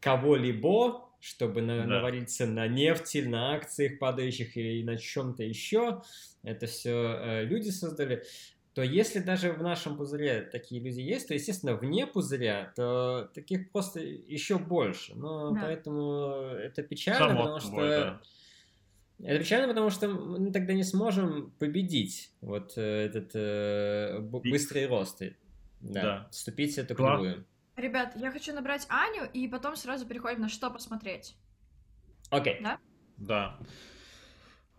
кого-либо, 0.00 1.10
чтобы 1.20 1.62
на- 1.62 1.86
Да. 1.86 1.86
навалиться 1.86 2.46
на 2.46 2.66
нефти, 2.68 3.18
на 3.18 3.54
акциях 3.54 3.98
падающих 3.98 4.56
или 4.56 4.82
на 4.82 4.96
чем-то 4.96 5.42
еще, 5.42 6.02
это 6.42 6.66
все 6.66 7.42
люди 7.44 7.70
создали, 7.70 8.24
то 8.74 8.82
если 8.82 9.18
даже 9.20 9.52
в 9.52 9.62
нашем 9.62 9.96
пузыре 9.96 10.42
такие 10.42 10.80
люди 10.80 11.00
есть, 11.00 11.28
то, 11.28 11.34
естественно, 11.34 11.74
вне 11.74 12.06
пузыря, 12.06 12.72
то 12.76 13.28
таких 13.34 13.70
просто 13.72 14.00
еще 14.00 14.58
больше. 14.58 15.14
Но 15.16 15.50
Да. 15.50 15.60
поэтому 15.62 16.30
это 16.54 16.82
печально, 16.82 17.28
Само 17.28 17.40
потому 17.40 17.60
собой, 17.60 17.84
что... 17.90 18.00
да. 18.00 18.20
Это 19.22 19.38
печально, 19.44 19.68
потому 19.68 19.90
что 19.90 20.08
мы 20.08 20.50
тогда 20.50 20.72
не 20.72 20.84
сможем 20.84 21.50
победить 21.58 22.32
вот 22.40 22.72
э, 22.76 22.80
этот 23.06 23.32
э, 23.34 24.18
быстрый 24.20 24.86
рост. 24.86 25.20
и- 25.22 25.36
Да, 25.80 26.02
Да. 26.02 26.28
вступить 26.30 26.74
в 26.74 26.78
эту 26.78 26.94
Класс. 26.94 27.20
кривую. 27.20 27.44
Ребят, 27.76 28.12
я 28.16 28.30
хочу 28.30 28.52
набрать 28.54 28.86
Аню, 28.88 29.28
и 29.32 29.48
потом 29.48 29.74
сразу 29.76 30.06
переходим 30.06 30.40
на 30.42 30.48
что 30.48 30.70
посмотреть. 30.70 31.34
Окей. 32.30 32.60
Да. 33.18 33.58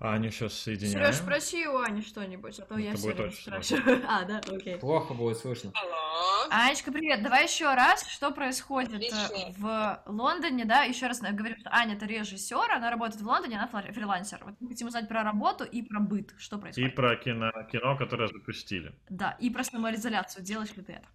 Аню 0.02 0.32
сейчас 0.32 0.54
соединяем. 0.54 0.94
Сереж, 0.98 1.16
спроси 1.18 1.68
у 1.68 1.78
Ани 1.78 2.02
что-нибудь, 2.02 2.60
а 2.60 2.64
то 2.66 2.78
я 2.78 2.90
Это 2.90 2.98
все 2.98 3.08
будет 3.08 3.18
время 3.18 3.32
очень 3.32 3.42
спрашиваю. 3.44 4.02
А, 4.08 4.26
да, 4.26 4.42
окей. 4.48 4.78
Плохо 4.78 5.14
будет 5.14 5.38
слышно. 5.38 5.72
Алло. 5.76 6.48
Анечка, 6.50 6.92
привет. 6.92 7.22
Давай 7.22 7.44
еще 7.44 7.66
раз, 7.74 8.06
что 8.08 8.32
происходит 8.32 8.94
э, 8.94 8.96
Отлично. 9.08 9.54
в 9.60 10.02
Лондоне, 10.08 10.66
да? 10.66 10.84
Еще 10.84 11.06
раз 11.08 11.22
говорю, 11.22 11.56
что 11.60 11.70
Аня 11.72 11.96
это 11.96 12.08
режиссер, 12.08 12.72
она 12.72 12.90
работает 12.90 13.22
в 13.22 13.28
Лондоне, 13.28 13.58
она 13.58 13.68
фрилансер. 13.68 14.44
Вот 14.44 14.56
мы 14.60 14.70
хотим 14.70 14.88
узнать 14.88 15.08
про 15.08 15.24
работу 15.24 15.64
и 15.66 15.84
про 15.84 16.00
быт, 16.00 16.34
что 16.40 16.58
И 16.58 16.60
происходит. 16.60 16.96
про 16.96 17.16
кино, 17.16 17.52
кино, 17.72 17.96
которое 17.96 18.28
запустили. 18.28 18.94
Да, 19.10 19.38
и 19.40 19.50
про 19.52 19.64
самоизоляцию. 19.64 20.44
Делаешь 20.44 20.76
ли 20.76 20.82
ты 20.84 20.94
это? 20.94 21.08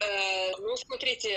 Э, 0.00 0.52
Ну, 0.58 0.76
смотрите, 0.76 1.30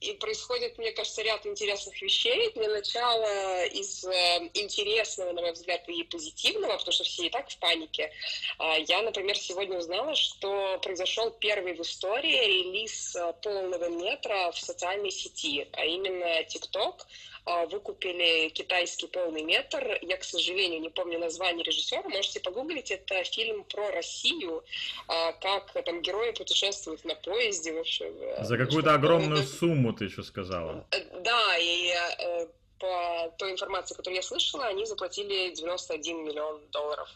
и 0.00 0.14
происходит, 0.14 0.78
мне 0.78 0.92
кажется, 0.92 1.22
ряд 1.22 1.44
интересных 1.46 2.00
вещей. 2.00 2.50
Для 2.54 2.68
начала 2.68 3.64
из 3.66 4.04
э, 4.04 4.50
интересного, 4.54 5.32
на 5.32 5.42
мой 5.42 5.52
взгляд, 5.52 5.86
и 5.88 6.02
позитивного, 6.04 6.72
потому 6.78 6.92
что 6.92 7.04
все 7.04 7.26
и 7.26 7.30
так 7.30 7.50
в 7.50 7.58
панике. 7.58 8.10
А, 8.58 8.78
Я, 8.78 9.02
например, 9.02 9.36
сегодня 9.36 9.78
узнала, 9.78 10.14
что 10.14 10.78
произошел 10.82 11.30
первый 11.30 11.74
в 11.74 11.82
истории 11.82 12.46
релиз 12.46 13.14
э, 13.14 13.32
полного 13.42 13.88
метра 13.88 14.50
в 14.52 14.58
социальной 14.58 15.10
сети, 15.10 15.68
а 15.72 15.84
именно 15.84 16.40
TikTok. 16.42 17.02
А, 17.46 17.66
Выкупили 17.66 18.48
китайский 18.50 19.06
полный 19.06 19.42
метр. 19.42 19.98
Я, 20.02 20.16
к 20.16 20.24
сожалению, 20.24 20.80
не 20.80 20.90
помню 20.90 21.18
название 21.18 21.64
режиссера. 21.64 22.02
Можете 22.08 22.40
погуглить. 22.40 22.90
Это 22.90 23.24
фильм 23.24 23.64
про 23.64 23.90
Россию, 23.90 24.62
а, 25.08 25.32
как 25.32 25.72
там 25.84 26.02
герои 26.02 26.32
путешествуют 26.32 27.04
на 27.04 27.14
поезде. 27.14 27.72
В 27.72 27.78
общем, 27.78 28.14
э, 28.20 28.44
За 28.44 28.56
какую-то 28.58 28.94
огромную 28.94 29.42
такое. 29.42 29.58
Сумму, 29.90 29.96
ты 29.96 30.04
еще 30.04 30.22
сказала. 30.22 30.86
Э, 30.90 31.20
Да, 31.22 31.56
и 31.58 31.92
э, 31.92 32.46
по 32.78 33.34
той 33.38 33.52
информации, 33.52 33.94
которую 33.94 34.16
я 34.16 34.22
слышала, 34.22 34.66
они 34.66 34.86
заплатили 34.86 35.54
91 35.54 36.24
миллион 36.24 36.60
долларов 36.70 37.08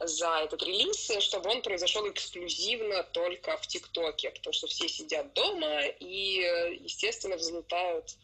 за 0.00 0.28
этот 0.44 0.62
релиз, 0.62 1.10
чтобы 1.20 1.50
он 1.50 1.62
произошел 1.62 2.08
эксклюзивно 2.08 3.04
только 3.12 3.56
в 3.58 3.66
ТикТоке, 3.66 4.30
потому 4.30 4.52
что 4.52 4.66
все 4.66 4.88
сидят 4.88 5.32
дома 5.34 5.82
и, 6.00 6.40
э, 6.40 6.74
естественно, 6.74 7.36
взлетают 7.36 8.06
э, 8.10 8.14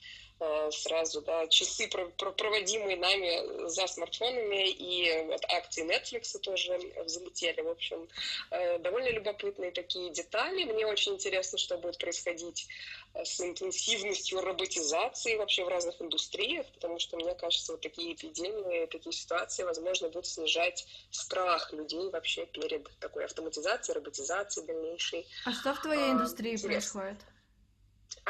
сразу, 0.70 1.20
да, 1.22 1.46
часы, 1.48 1.88
про- 1.88 2.08
про- 2.10 2.32
проводимые 2.32 2.96
нами 2.96 3.68
за 3.68 3.86
смартфонами, 3.86 4.70
и 4.70 5.22
вот 5.26 5.44
акции 5.48 5.84
Netflix 5.84 6.38
тоже 6.38 6.78
взлетели. 7.04 7.60
В 7.60 7.68
общем, 7.68 8.08
э, 8.50 8.78
довольно 8.78 9.08
любопытные 9.10 9.70
такие 9.70 10.10
детали. 10.10 10.64
Мне 10.64 10.86
очень 10.86 11.14
интересно, 11.14 11.58
что 11.58 11.76
будет 11.78 11.98
происходить 11.98 12.66
э, 13.14 13.24
с 13.24 13.40
интенсивностью 13.40 14.40
роботизации 14.40 15.36
вообще 15.36 15.64
в 15.64 15.68
разных 15.68 16.00
индустриях, 16.00 16.66
потому 16.72 16.98
что, 16.98 17.16
мне 17.16 17.34
кажется, 17.34 17.72
вот 17.72 17.80
такие 17.80 18.14
эпидемии, 18.14 18.86
такие 18.86 19.12
ситуации, 19.12 19.64
возможно, 19.64 20.08
будут 20.08 20.26
снижать 20.26 20.86
страх 21.10 21.72
людей 21.72 22.08
вообще 22.10 22.46
перед 22.46 22.88
такой 22.98 23.24
автоматизацией, 23.24 23.96
роботизацией 23.96 24.66
дальнейшей. 24.66 25.26
А 25.44 25.52
что 25.52 25.74
в 25.74 25.82
твоей 25.82 26.10
А, 26.10 26.12
индустрии 26.14 26.52
интересно. 26.52 27.00
происходит? 27.02 27.18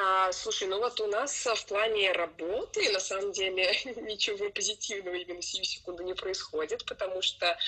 А, 0.03 0.33
слушай, 0.33 0.67
ну 0.67 0.79
вот 0.79 0.99
у 1.01 1.07
нас 1.09 1.47
а, 1.47 1.55
в 1.55 1.67
плане 1.67 2.13
работы 2.13 2.91
на 2.91 3.01
самом 3.01 3.33
деле 3.33 3.71
ничего 3.97 4.49
позитивного 4.49 5.15
именно 5.15 5.43
сию 5.43 5.65
секунду 5.65 6.03
не 6.03 6.15
происходит, 6.15 6.87
потому 6.87 7.21
что, 7.21 7.59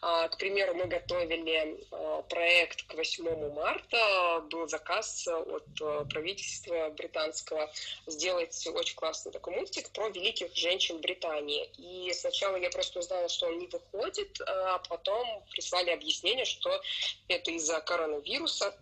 а, 0.00 0.28
к 0.28 0.38
примеру, 0.38 0.74
мы 0.74 0.86
готовили 0.86 1.84
а, 1.90 2.22
проект 2.22 2.86
к 2.86 2.94
8 2.94 3.52
марта, 3.52 4.44
был 4.50 4.66
заказ 4.66 5.28
от 5.28 6.08
правительства 6.08 6.88
британского 6.90 7.70
сделать 8.06 8.66
очень 8.66 8.96
классный 8.96 9.32
такой 9.32 9.54
мультик 9.54 9.90
про 9.90 10.08
великих 10.08 10.56
женщин 10.56 11.00
Британии. 11.00 11.68
И 11.76 12.12
сначала 12.14 12.56
я 12.56 12.70
просто 12.70 13.00
узнала, 13.00 13.28
что 13.28 13.46
он 13.46 13.58
не 13.58 13.66
выходит, 13.66 14.40
а 14.40 14.78
потом 14.88 15.44
прислали 15.50 15.90
объяснение, 15.90 16.46
что 16.46 16.80
это 17.28 17.50
из-за 17.50 17.80
коронавируса, 17.80 18.74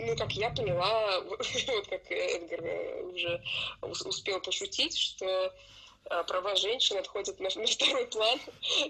ну, 0.00 0.16
как 0.16 0.32
я 0.32 0.50
поняла, 0.50 1.20
вот 1.22 1.86
как 1.88 2.10
Эдгар 2.10 2.60
э, 2.62 3.02
уже 3.02 3.42
ус- 3.82 4.02
успел 4.02 4.40
пошутить, 4.40 4.96
что 4.96 5.26
э, 6.10 6.24
права 6.24 6.56
женщин 6.56 6.98
отходят 6.98 7.38
на, 7.40 7.48
на 7.54 7.66
второй 7.66 8.06
план 8.06 8.40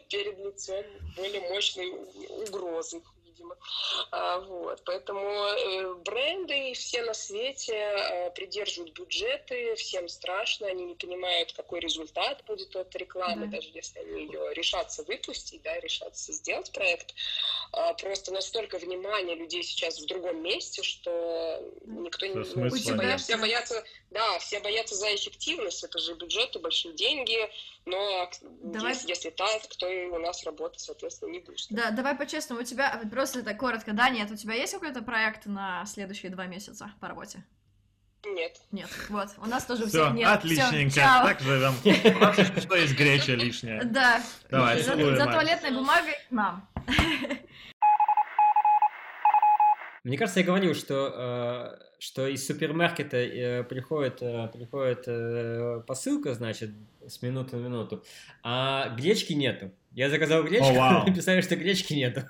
перед 0.09 0.39
лицом 0.39 0.85
более 1.17 1.41
мощной 1.51 1.91
угрозы, 2.47 3.03
видимо. 3.41 3.57
А, 4.11 4.39
вот. 4.41 4.83
Поэтому 4.85 5.21
э, 5.21 5.95
бренды 6.05 6.73
все 6.75 7.03
на 7.03 7.15
свете 7.15 7.75
э, 7.75 8.31
придерживают 8.33 8.93
бюджеты, 8.95 9.75
всем 9.77 10.09
страшно, 10.09 10.67
они 10.69 10.85
не 10.85 10.95
понимают, 10.95 11.53
какой 11.53 11.81
результат 11.81 12.45
будет 12.47 12.75
от 12.77 12.95
рекламы, 12.97 13.47
Да. 13.47 13.57
даже 13.57 13.71
если 13.73 13.99
они 14.01 14.25
ее 14.25 14.53
решатся 14.55 15.03
выпустить, 15.05 15.63
да, 15.63 15.79
решатся 15.81 16.33
сделать 16.33 16.73
проект. 16.73 17.15
А, 17.73 17.95
Просто 17.95 18.33
настолько 18.33 18.79
внимания 18.79 19.35
людей 19.35 19.63
сейчас 19.63 19.99
в 20.01 20.07
другом 20.07 20.43
месте, 20.43 20.83
что 20.83 21.61
никто 21.85 22.27
не... 22.27 22.43
Все 23.19 23.37
боятся, 23.37 23.85
да, 24.11 24.39
все 24.39 24.61
боятся 24.61 24.95
за 24.95 25.15
эффективность, 25.15 25.85
это 25.85 25.99
же 25.99 26.15
бюджеты, 26.15 26.59
большие 26.59 26.95
деньги, 26.95 27.51
но 27.87 28.31
Давай- 28.63 28.93
если, 28.93 29.09
если 29.09 29.31
так, 29.31 29.63
то 29.79 29.89
и 29.89 30.07
у 30.07 30.19
нас 30.19 30.45
работать, 30.45 30.81
соответственно, 30.81 31.31
не 31.31 31.41
будет. 31.41 31.67
Да, 31.71 31.91
давай 31.91 32.15
по-честному, 32.15 32.61
у 32.61 32.65
тебя, 32.65 33.01
просто 33.11 33.43
так 33.43 33.59
коротко, 33.59 33.93
да, 33.93 34.09
нет, 34.11 34.31
у 34.31 34.37
тебя 34.37 34.55
есть 34.55 34.73
какой-то 34.73 35.03
проект 35.03 35.47
на 35.47 35.85
следующие 35.87 36.31
два 36.31 36.47
месяца 36.47 36.93
по 37.01 37.09
работе? 37.09 37.45
Нет. 38.27 38.61
Нет, 38.71 38.91
вот, 39.09 39.29
у 39.39 39.47
нас 39.47 39.65
тоже 39.65 39.87
Все, 39.87 40.05
всех 40.05 40.13
нет. 40.15 40.29
отличненько. 40.29 40.91
Всё, 40.91 41.01
чао. 41.01 41.27
Так 41.27 41.41
живем. 41.41 41.75
У 42.17 42.19
нас 42.19 42.39
еще 42.39 42.61
что 42.61 42.77
есть 42.77 42.95
греча 42.95 43.33
лишняя. 43.33 43.83
Да, 43.83 44.23
Давай, 44.51 44.83
за, 44.83 44.95
за 44.95 45.25
туалетной 45.25 45.71
бумагой 45.71 46.15
к 46.29 46.31
нам. 46.31 46.69
Мне 50.05 50.17
кажется, 50.17 50.41
я 50.41 50.47
говорил, 50.47 50.75
что, 50.75 51.77
э, 51.79 51.83
что 51.99 52.27
из 52.27 52.47
супермаркета 52.47 53.17
э, 53.19 53.65
приходит, 53.65 54.23
э, 54.23 54.49
приходит 54.53 55.05
э, 55.07 55.83
посылка, 55.87 56.35
значит, 56.35 56.71
с 57.07 57.21
минуты 57.23 57.57
на 57.57 57.61
минуту, 57.61 58.03
а 58.43 58.89
гречки 58.97 59.35
нету. 59.35 59.73
Я 59.93 60.09
заказал 60.09 60.43
гречку, 60.45 60.71
О, 60.71 60.75
вау. 60.75 61.07
написали, 61.07 61.41
что 61.43 61.57
гречки 61.57 61.93
нету. 61.93 62.23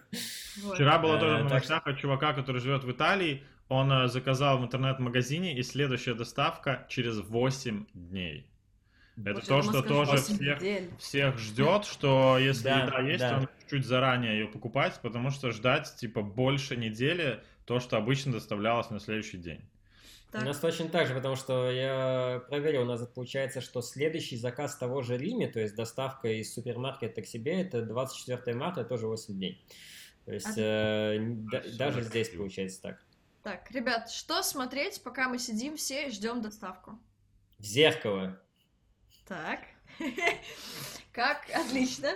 Вот. 0.63 0.75
Вчера 0.75 0.99
было 0.99 1.17
Э, 1.17 1.21
тоже 1.21 1.35
в 1.35 1.39
так 1.39 1.49
новостях 1.51 1.87
от 1.87 1.99
чувака, 1.99 2.33
который 2.33 2.61
живет 2.61 2.85
в 2.85 2.91
Италии. 2.91 3.43
Он 3.69 3.93
э, 3.93 4.09
заказал 4.09 4.59
в 4.59 4.65
интернет-магазине, 4.65 5.57
и 5.57 5.63
следующая 5.63 6.15
доставка 6.15 6.87
через 6.89 7.19
8 7.21 7.87
дней. 7.95 8.47
Это 9.17 9.35
Боже, 9.35 9.47
то, 9.47 9.63
что 9.63 9.83
тоже 9.83 10.17
всех, 10.17 10.61
недель. 10.61 10.91
всех 10.99 11.39
ждет, 11.39 11.85
что 11.85 12.39
если 12.39 12.65
Да, 12.65 12.85
еда 12.85 13.01
есть, 13.01 13.21
да. 13.21 13.41
то 13.41 13.49
чуть 13.69 13.85
заранее 13.85 14.39
ее 14.39 14.47
покупать, 14.47 14.99
потому 15.03 15.31
что 15.31 15.51
ждать 15.51 15.95
типа 15.97 16.23
больше 16.23 16.77
недели 16.77 17.41
то, 17.71 17.79
что 17.79 17.97
обычно 17.97 18.33
доставлялось 18.33 18.91
на 18.91 18.99
следующий 18.99 19.39
день. 19.39 19.61
Так. 20.33 20.43
У 20.43 20.45
нас 20.45 20.59
точно 20.59 20.89
так 20.89 21.07
же, 21.07 21.15
потому 21.15 21.37
что 21.37 21.71
я 21.71 22.43
проверил, 22.49 22.83
у 22.83 22.85
нас 22.85 23.07
получается, 23.07 23.61
что 23.61 23.81
следующий 23.81 24.37
заказ 24.37 24.77
того 24.77 25.03
же 25.03 25.17
Риме, 25.17 25.47
то 25.47 25.61
есть 25.61 25.77
доставка 25.77 26.27
из 26.27 26.53
супермаркета 26.53 27.23
к 27.23 27.27
себе, 27.27 27.63
это 27.63 27.83
24 27.83 28.57
марта, 28.57 28.83
тоже 28.83 29.07
8 29.07 29.35
дней. 29.35 29.65
То 30.25 30.33
есть 30.33 30.59
э, 30.59 31.19
да- 31.21 31.63
даже 31.79 32.03
здесь 32.03 32.27
красиво. 32.27 32.43
получается 32.43 32.83
так. 32.83 33.05
Так, 33.45 33.71
ребят, 33.71 34.11
что 34.11 34.43
смотреть, 34.43 35.01
пока 35.05 35.29
мы 35.29 35.39
сидим 35.39 35.77
все 35.77 36.09
и 36.09 36.11
ждем 36.11 36.43
доставку? 36.43 36.99
В 37.61 37.65
зеркало. 37.65 38.37
Так. 39.29 39.61
Как? 41.13 41.49
Отлично. 41.55 42.09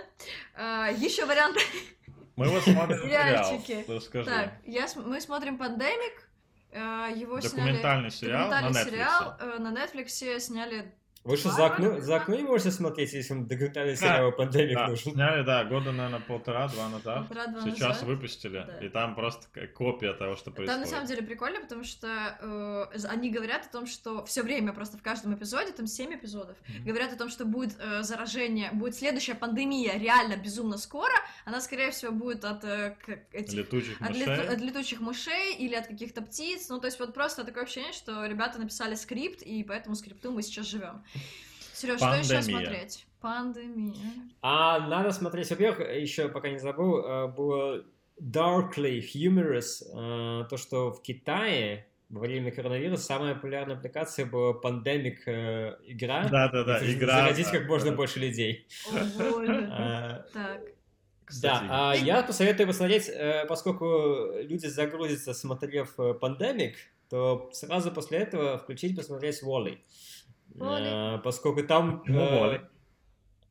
Еще 0.57 1.25
вариант. 1.27 1.59
Мы 2.37 2.49
вот 2.49 2.63
смотрим 2.63 2.99
Сериальчики. 3.03 3.85
сериал. 3.87 4.25
Так, 4.25 4.53
я, 4.65 4.87
мы 4.97 5.21
смотрим 5.21 5.57
«Пандемик». 5.59 6.29
э, 6.71 7.13
Его 7.17 7.39
Документальный 7.39 8.11
сняли... 8.11 8.33
сериал 8.33 8.51
на 8.51 8.61
Документальный 8.63 8.81
Netflix. 8.81 8.91
сериал 8.91 9.37
э, 9.41 9.59
на 9.59 9.73
Netflix 9.73 10.41
сняли... 10.41 10.95
Вы 11.25 11.39
что, 11.39 11.51
за 11.51 11.67
окно, 11.67 12.01
за 12.01 12.17
окно 12.17 12.35
не 12.37 12.43
можете 12.43 12.71
смотреть, 12.71 13.15
если 13.15 13.33
вам 13.33 13.47
документальный 13.47 13.95
Да, 13.95 13.99
сериал 13.99 14.33
«Пандемик» 14.33 14.75
Да, 14.75 14.89
нужен? 14.89 15.13
сняли, 15.15 15.43
да, 15.43 15.65
года, 15.65 15.91
наверное, 15.91 16.21
полтора-два 16.21 16.91
назад. 16.91 17.27
Полтора-два 17.29 17.63
Сейчас 17.63 17.89
назад. 17.89 18.03
выпустили, 18.03 18.65
Да. 18.67 18.79
и 18.85 18.91
там 18.91 19.15
просто 19.15 19.47
копия 19.69 20.13
того, 20.13 20.37
что 20.37 20.51
происходит. 20.51 20.71
Там 20.71 20.81
на 20.81 20.87
самом 20.87 21.07
деле 21.07 21.23
прикольно, 21.23 21.61
потому 21.63 21.83
что 21.83 22.09
э, 22.93 23.07
они 23.09 23.31
говорят 23.31 23.65
о 23.65 23.69
том, 23.71 23.87
что 23.87 24.23
все 24.27 24.43
время 24.43 24.75
просто 24.75 24.99
в 24.99 25.03
каждом 25.03 25.35
эпизоде, 25.35 25.73
там 25.73 25.87
7 25.87 26.15
эпизодов, 26.15 26.59
Мгм. 26.69 26.85
говорят 26.85 27.11
о 27.15 27.17
том, 27.17 27.31
что 27.31 27.47
будет 27.47 27.75
э, 27.81 28.03
заражение, 28.03 28.71
будет 28.73 28.95
следующая 28.95 29.35
пандемия 29.35 29.99
реально 29.99 30.37
безумно 30.37 30.77
скоро. 30.77 31.15
Она, 31.47 31.63
скорее 31.63 31.91
всего, 31.91 32.13
будет 32.13 32.45
от 32.45 32.65
э, 32.65 32.97
этих 33.33 33.55
Летучих 33.55 33.99
От, 34.03 34.11
мышей. 34.11 34.27
лету- 34.27 34.53
от 34.53 34.61
летучих 34.61 35.01
мышей 35.01 35.55
или 35.55 35.75
от 35.75 35.87
каких-то 35.87 36.21
птиц. 36.21 36.69
Ну, 36.69 36.81
то 36.81 36.87
есть 36.87 36.99
вот 37.01 37.15
просто 37.15 37.45
такое 37.45 37.65
ощущение, 37.65 37.93
что 37.95 38.27
ребята 38.27 38.59
написали 38.59 38.95
скрипт, 38.95 39.41
и 39.41 39.65
по 39.65 39.73
этому 39.73 39.95
скрипту 39.97 40.31
мы 40.31 40.43
сейчас 40.43 40.67
живем. 40.67 41.03
Сереж, 41.73 41.99
что 41.99 42.15
еще 42.15 42.43
смотреть? 42.43 43.07
Пандемия. 43.21 43.95
А 44.43 44.87
надо 44.87 45.11
смотреть, 45.11 45.49
во-первых, 45.49 45.81
еще 45.97 46.29
пока 46.29 46.51
не 46.51 46.59
забыл, 46.59 46.99
э, 46.99 47.27
было 47.29 47.83
Darkly 48.21 49.01
Humorous, 49.01 49.83
э, 49.83 50.45
то, 50.49 50.57
что 50.59 50.93
в 50.93 51.01
Китае 51.01 51.87
во 52.11 52.21
время 52.21 52.53
коронавируса 52.53 53.03
самая 53.03 53.35
популярная 53.35 53.77
аппликация 53.77 54.27
была 54.27 54.53
Pandemic 54.53 55.21
э, 55.27 55.77
игра. 55.87 56.29
Да-да-да, 56.29 56.77
Это 56.77 56.93
игра. 56.93 57.23
Заразить 57.23 57.47
да, 57.47 57.59
как 57.59 57.67
можно 57.67 57.91
да. 57.91 57.97
больше 57.97 58.21
людей. 58.21 58.69
Э, 58.93 60.23
Так. 60.33 60.61
Кстати, 61.25 61.65
Да, 61.67 61.91
а 61.91 61.95
я 61.95 62.23
посоветую 62.23 62.67
посмотреть, 62.67 63.11
поскольку 63.49 64.33
люди 64.43 64.67
загрузятся, 64.67 65.33
смотрев 65.33 65.99
Pandemic, 65.99 66.75
то 67.09 67.49
сразу 67.55 67.91
после 67.91 68.19
этого 68.19 68.59
включить 68.59 68.95
посмотреть 68.95 69.43
Wall-E. 69.43 69.79
Э, 70.59 71.19
Поскольку 71.23 71.63
там... 71.65 72.01
Почему 72.01 72.21
э, 72.21 72.41
Wall-E? 72.41 72.61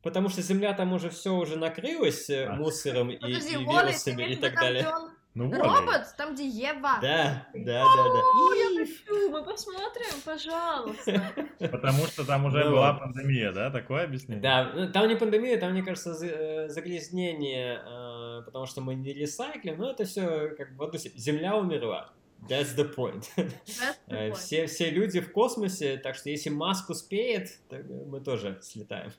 Потому 0.02 0.28
что 0.28 0.42
Земля 0.42 0.74
там 0.74 0.92
уже 0.92 1.08
все 1.10 1.34
уже 1.34 1.56
накрылась 1.56 2.28
э, 2.28 2.46
А. 2.46 2.54
мусором 2.54 3.10
и, 3.10 3.16
Подожди, 3.16 3.54
и 3.54 3.58
вирусами 3.58 4.14
имеешь 4.14 4.32
и 4.32 4.34
в 4.34 4.38
виду 4.38 4.40
так 4.42 4.54
далее. 4.60 4.86
Ну, 5.34 5.48
вот. 5.48 5.58
робот? 5.58 6.14
Там, 6.16 6.34
где 6.34 6.46
Ева? 6.46 6.98
Да, 7.02 7.48
да, 7.54 7.64
да, 7.64 7.84
О, 7.84 8.54
я 8.54 8.68
да. 8.70 8.84
хочу, 8.86 9.30
мы 9.30 9.42
посмотрим, 9.42 10.20
пожалуйста. 10.24 11.32
Потому 11.58 12.04
что 12.06 12.24
там 12.24 12.44
уже 12.44 12.64
Ну 12.64 12.70
была 12.70 12.92
пандемия, 12.94 13.50
да? 13.50 13.70
Такое 13.70 14.04
объяснение? 14.04 14.40
Да, 14.40 14.70
ну, 14.72 14.92
там 14.92 15.08
не 15.08 15.16
пандемия, 15.16 15.58
там, 15.58 15.72
мне 15.72 15.82
кажется, 15.82 16.14
за- 16.14 16.26
э, 16.26 16.68
загрязнение, 16.68 17.80
э, 17.84 18.42
потому 18.44 18.66
что 18.66 18.80
мы 18.80 18.94
не 18.94 19.12
ресайклим, 19.12 19.76
но 19.78 19.90
это 19.90 20.04
все 20.04 20.50
как 20.56 20.76
бы 20.76 20.88
Земля 21.16 21.56
умерла. 21.56 22.10
That's 22.48 22.74
the 22.76 22.94
point. 22.94 23.30
That's 23.36 23.54
the 23.66 23.96
Э, 24.08 24.28
point. 24.30 24.34
Все, 24.36 24.66
все 24.66 24.90
люди 24.90 25.20
в 25.20 25.32
космосе, 25.32 25.96
так 25.96 26.14
что 26.16 26.28
если 26.30 26.50
Маск 26.50 26.90
успеет, 26.90 27.58
то 27.68 27.76
мы 27.78 28.20
тоже 28.20 28.58
слетаем. 28.62 29.12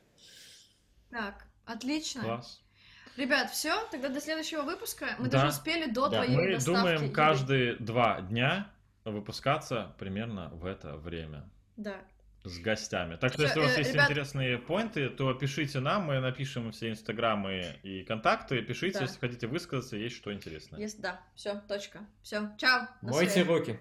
Так, 1.10 1.46
отлично. 1.66 2.22
Класс. 2.24 2.62
Ребят, 3.18 3.50
все, 3.52 3.74
тогда 3.92 4.10
до 4.10 4.20
следующего 4.20 4.64
выпуска. 4.64 5.16
Мы 5.20 5.26
Да. 5.30 5.38
даже 5.44 5.48
успели 5.48 5.90
до 5.90 6.10
Да. 6.10 6.18
твоей 6.24 6.36
Мы 6.36 6.52
доставки 6.54 6.78
думаем 6.78 7.04
еды. 7.04 7.14
каждые 7.14 7.76
два 7.78 8.22
дня 8.22 8.70
выпускаться 9.06 9.96
примерно 9.98 10.50
в 10.50 10.66
это 10.66 10.98
время 10.98 11.50
Да. 11.78 11.96
С 12.50 12.60
гостями. 12.60 13.16
Так 13.16 13.34
что, 13.34 13.44
если 13.44 13.60
у 13.60 13.64
вас 13.64 13.76
э, 13.76 13.80
есть 13.80 13.94
ребят- 13.94 14.10
интересные 14.10 14.58
поинты, 14.58 15.10
то 15.10 15.34
пишите 15.34 15.80
нам, 15.80 16.04
мы 16.04 16.20
напишем 16.20 16.72
все 16.72 16.90
инстаграмы 16.92 17.76
и 17.84 18.04
контакты. 18.04 18.62
Пишите, 18.62 19.00
Да. 19.00 19.06
если 19.06 19.20
хотите 19.20 19.48
высказаться, 19.48 19.98
есть 19.98 20.16
что 20.16 20.34
интересное. 20.34 20.80
Есть, 20.80 21.02
да. 21.02 21.22
Все, 21.36 21.62
точка. 21.68 22.06
Все, 22.22 22.50
чао. 22.58 22.88
Мойте 23.02 23.44
руки. 23.44 23.80